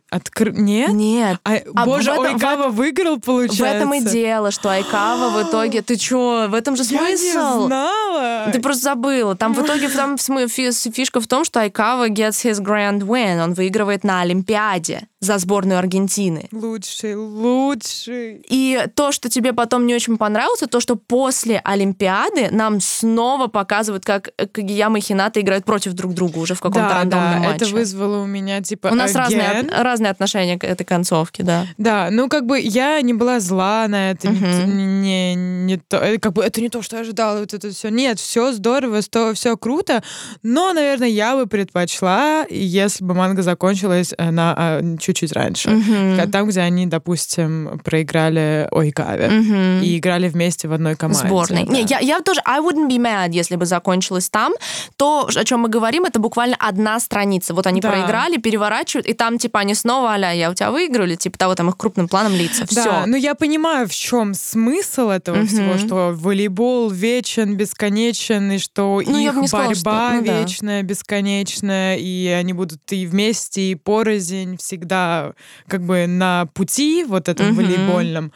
[0.09, 0.51] Откр...
[0.51, 0.93] Нет?
[0.93, 1.37] Нет.
[1.43, 3.63] А, А боже, в этом- Ойкава выиграл, получается?
[3.63, 5.81] В этом и дело, что Айкава в итоге...
[5.81, 6.47] Ты чё?
[6.47, 7.65] В этом же Я не смысл.
[7.65, 8.49] знала.
[8.53, 9.35] Ты просто забыла.
[9.35, 13.43] Там в итоге там фишка в том, что Айкава gets his grand win.
[13.43, 16.47] Он выигрывает на Олимпиаде за сборную Аргентины.
[16.51, 18.45] Лучший, лучший.
[18.49, 24.05] И то, что тебе потом не очень понравилось, то, что после Олимпиады нам снова показывают,
[24.05, 27.65] как Кагияма и Хината играют против друг друга уже в каком-то да, рандомном да, матче.
[27.65, 29.71] это вызвало у меня, типа, У нас разные, again.
[29.71, 31.65] от- разные отношения к этой концовке, да.
[31.77, 35.01] Да, ну как бы я не была зла на это, не- Мгм.
[35.01, 37.89] не, не то, э, как бы это не то, что я ожидала, вот это все.
[37.89, 39.01] Нет, все здорово,
[39.33, 40.03] все круто,
[40.43, 45.69] но, наверное, я бы предпочла, если бы манга закончилась э, на а, чуть-чуть раньше.
[46.17, 49.81] Ка- там, где они, допустим, проиграли Ойкаве Мгм.
[49.81, 51.27] и играли вместе в одной команде.
[51.27, 51.63] сборной.
[51.65, 51.71] да.
[51.73, 54.53] Не, я, я тоже, I wouldn't be mad, если бы закончилось там.
[54.97, 57.53] То, о чем мы говорим, это буквально одна страница.
[57.53, 57.89] Вот они Да.
[57.89, 61.55] проиграли, переворачивают, и там, типа, они снова, аля, я у тебя выиграю, или типа того,
[61.55, 62.65] там их крупным планом лица.
[62.71, 63.03] Да, Все.
[63.05, 65.47] но я понимаю, в чем смысл этого Мгм.
[65.47, 70.39] всего, что волейбол вечен, бесконечен, и что Ну, их сказала, борьба что- ну да.
[70.41, 75.33] вечная, бесконечная, и они будут и вместе, и порознь, всегда
[75.67, 77.55] как бы на пути вот этом Мгм.
[77.55, 78.31] волейбольном.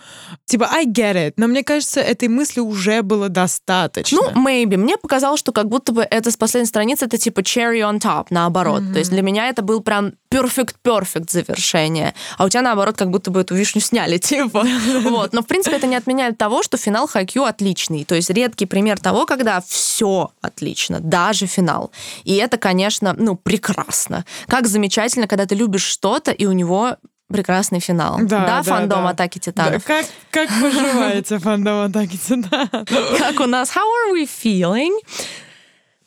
[0.46, 4.18] Типа, I get it, но мне кажется, этой мысли уже было достаточно.
[4.36, 4.78] Ну, maybe.
[4.78, 8.28] Мне показалось, что как будто бы это с последней страницы, это типа cherry on top,
[8.30, 8.82] наоборот.
[8.94, 12.16] То есть для меня это был прям perfect-perfect завершение.
[12.38, 14.66] А у тебя, наоборот, как будто бы эту вишню сняли, типа.
[15.04, 15.34] Вот.
[15.34, 18.06] Но, в принципе, это не отменяет того, что финал Хайкью отличный.
[18.06, 21.92] То есть редкий пример того, когда все отлично, даже финал.
[22.24, 24.26] И это, конечно, ну, прекрасно.
[24.48, 26.96] Как замечательно, когда ты любишь что-то, и у него
[27.32, 28.18] прекрасный финал.
[28.22, 29.10] Да, да, фандом да.
[29.10, 29.84] «Атаки Да, титанов».
[29.86, 32.70] как, как поживаете, фандом атаки титанов?
[33.18, 34.92] как у нас How are we feeling?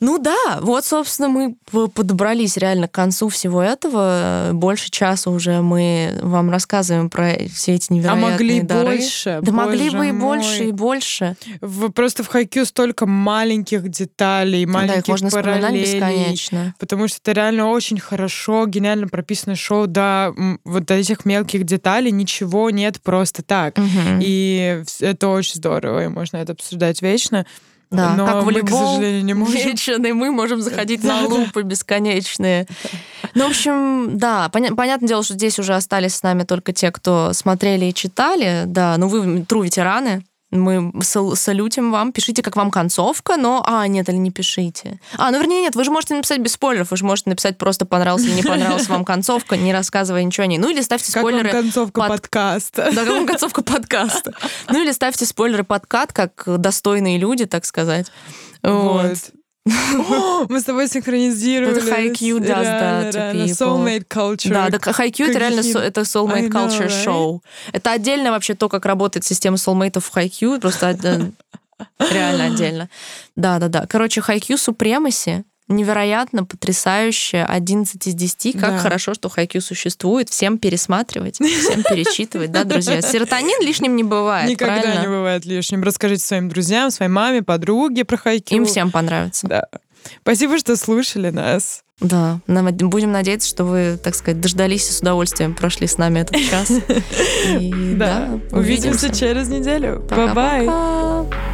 [0.05, 1.56] Ну да, вот, собственно, мы
[1.89, 4.51] подобрались реально к концу всего этого.
[4.52, 8.85] Больше часа уже мы вам рассказываем про все эти А невероятные могли дары.
[8.98, 9.39] больше?
[9.40, 11.36] Да могли бы и больше, и больше.
[11.62, 15.81] В- просто в хайкю столько маленьких деталей, да, маленьких их можно параллелей.
[15.82, 16.74] бесконечно.
[16.78, 19.86] Потому что это реально очень хорошо, гениально прописанное шоу.
[19.86, 23.78] Да, вот этих мелких деталей ничего нет просто так.
[23.78, 24.20] Мгм.
[24.20, 27.47] И это очень здорово, и можно это обсуждать вечно.
[27.96, 29.54] Да, Но как мы, к волейбол, сожалению, не можем.
[29.54, 31.26] вечный, мы можем заходить на да.
[31.26, 32.66] лупы бесконечные.
[33.34, 36.90] Ну, в общем, да, поня- понятное дело, что здесь уже остались с нами только те,
[36.92, 38.64] кто смотрели и читали.
[38.66, 40.24] Да, ну вы тру ветераны.
[40.55, 43.64] Мы сал- салютим вам, пишите, как вам концовка, но...
[43.66, 45.01] А, нет, или не пишите.
[45.18, 47.86] А, ну, вернее, нет, вы же можете написать без спойлеров, вы же можете написать просто
[47.86, 50.59] понравилась или не понравилась вам концовка, не рассказывая ничего о ней.
[50.59, 52.90] Ну, или ставьте Как спойлеры концовка под- подкаста?
[52.94, 54.32] да, как вам концовка подкаста.
[54.68, 58.06] Ну или ставьте спойлеры подкат, как достойные люди, так сказать.
[58.62, 59.02] Вот.
[59.10, 59.18] Вот.
[60.48, 61.78] Мы с тобой синхронизировали.
[61.78, 63.44] Это Haikyuu does that to.
[63.46, 64.52] Soulmate culture.
[64.52, 67.40] Да, да, Хайкью это реально это soulmate culture show.
[67.72, 70.90] Это отдельно вообще то, как работает система soulmate в Хайкью, просто
[71.98, 72.88] реально отдельно.
[73.36, 73.86] Да, да, да.
[73.86, 78.52] Короче, Хайкью Супремаси невероятно, потрясающе, 11 из 10.
[78.60, 78.78] Как Да.
[78.78, 80.28] хорошо, что Хайкью существует.
[80.28, 83.00] Всем пересматривать, всем перечитывать, да, друзья?
[83.00, 85.00] Серотонин лишним не бывает, Никогда правильно?
[85.02, 85.82] не бывает лишним.
[85.82, 88.54] Расскажите своим друзьям, своей маме, подруге про хайкю.
[88.56, 89.46] Им всем понравится.
[89.46, 89.66] Да.
[90.20, 91.82] Спасибо, что слушали нас.
[92.00, 96.36] Да, будем надеяться, что вы, так сказать, дождались и с удовольствием прошли с нами этот
[96.50, 96.70] час.
[97.60, 98.38] И, Да.
[98.50, 100.04] да, Увидимся через неделю.
[100.10, 100.34] Пока-пока.
[100.34, 101.53] Bye-bye.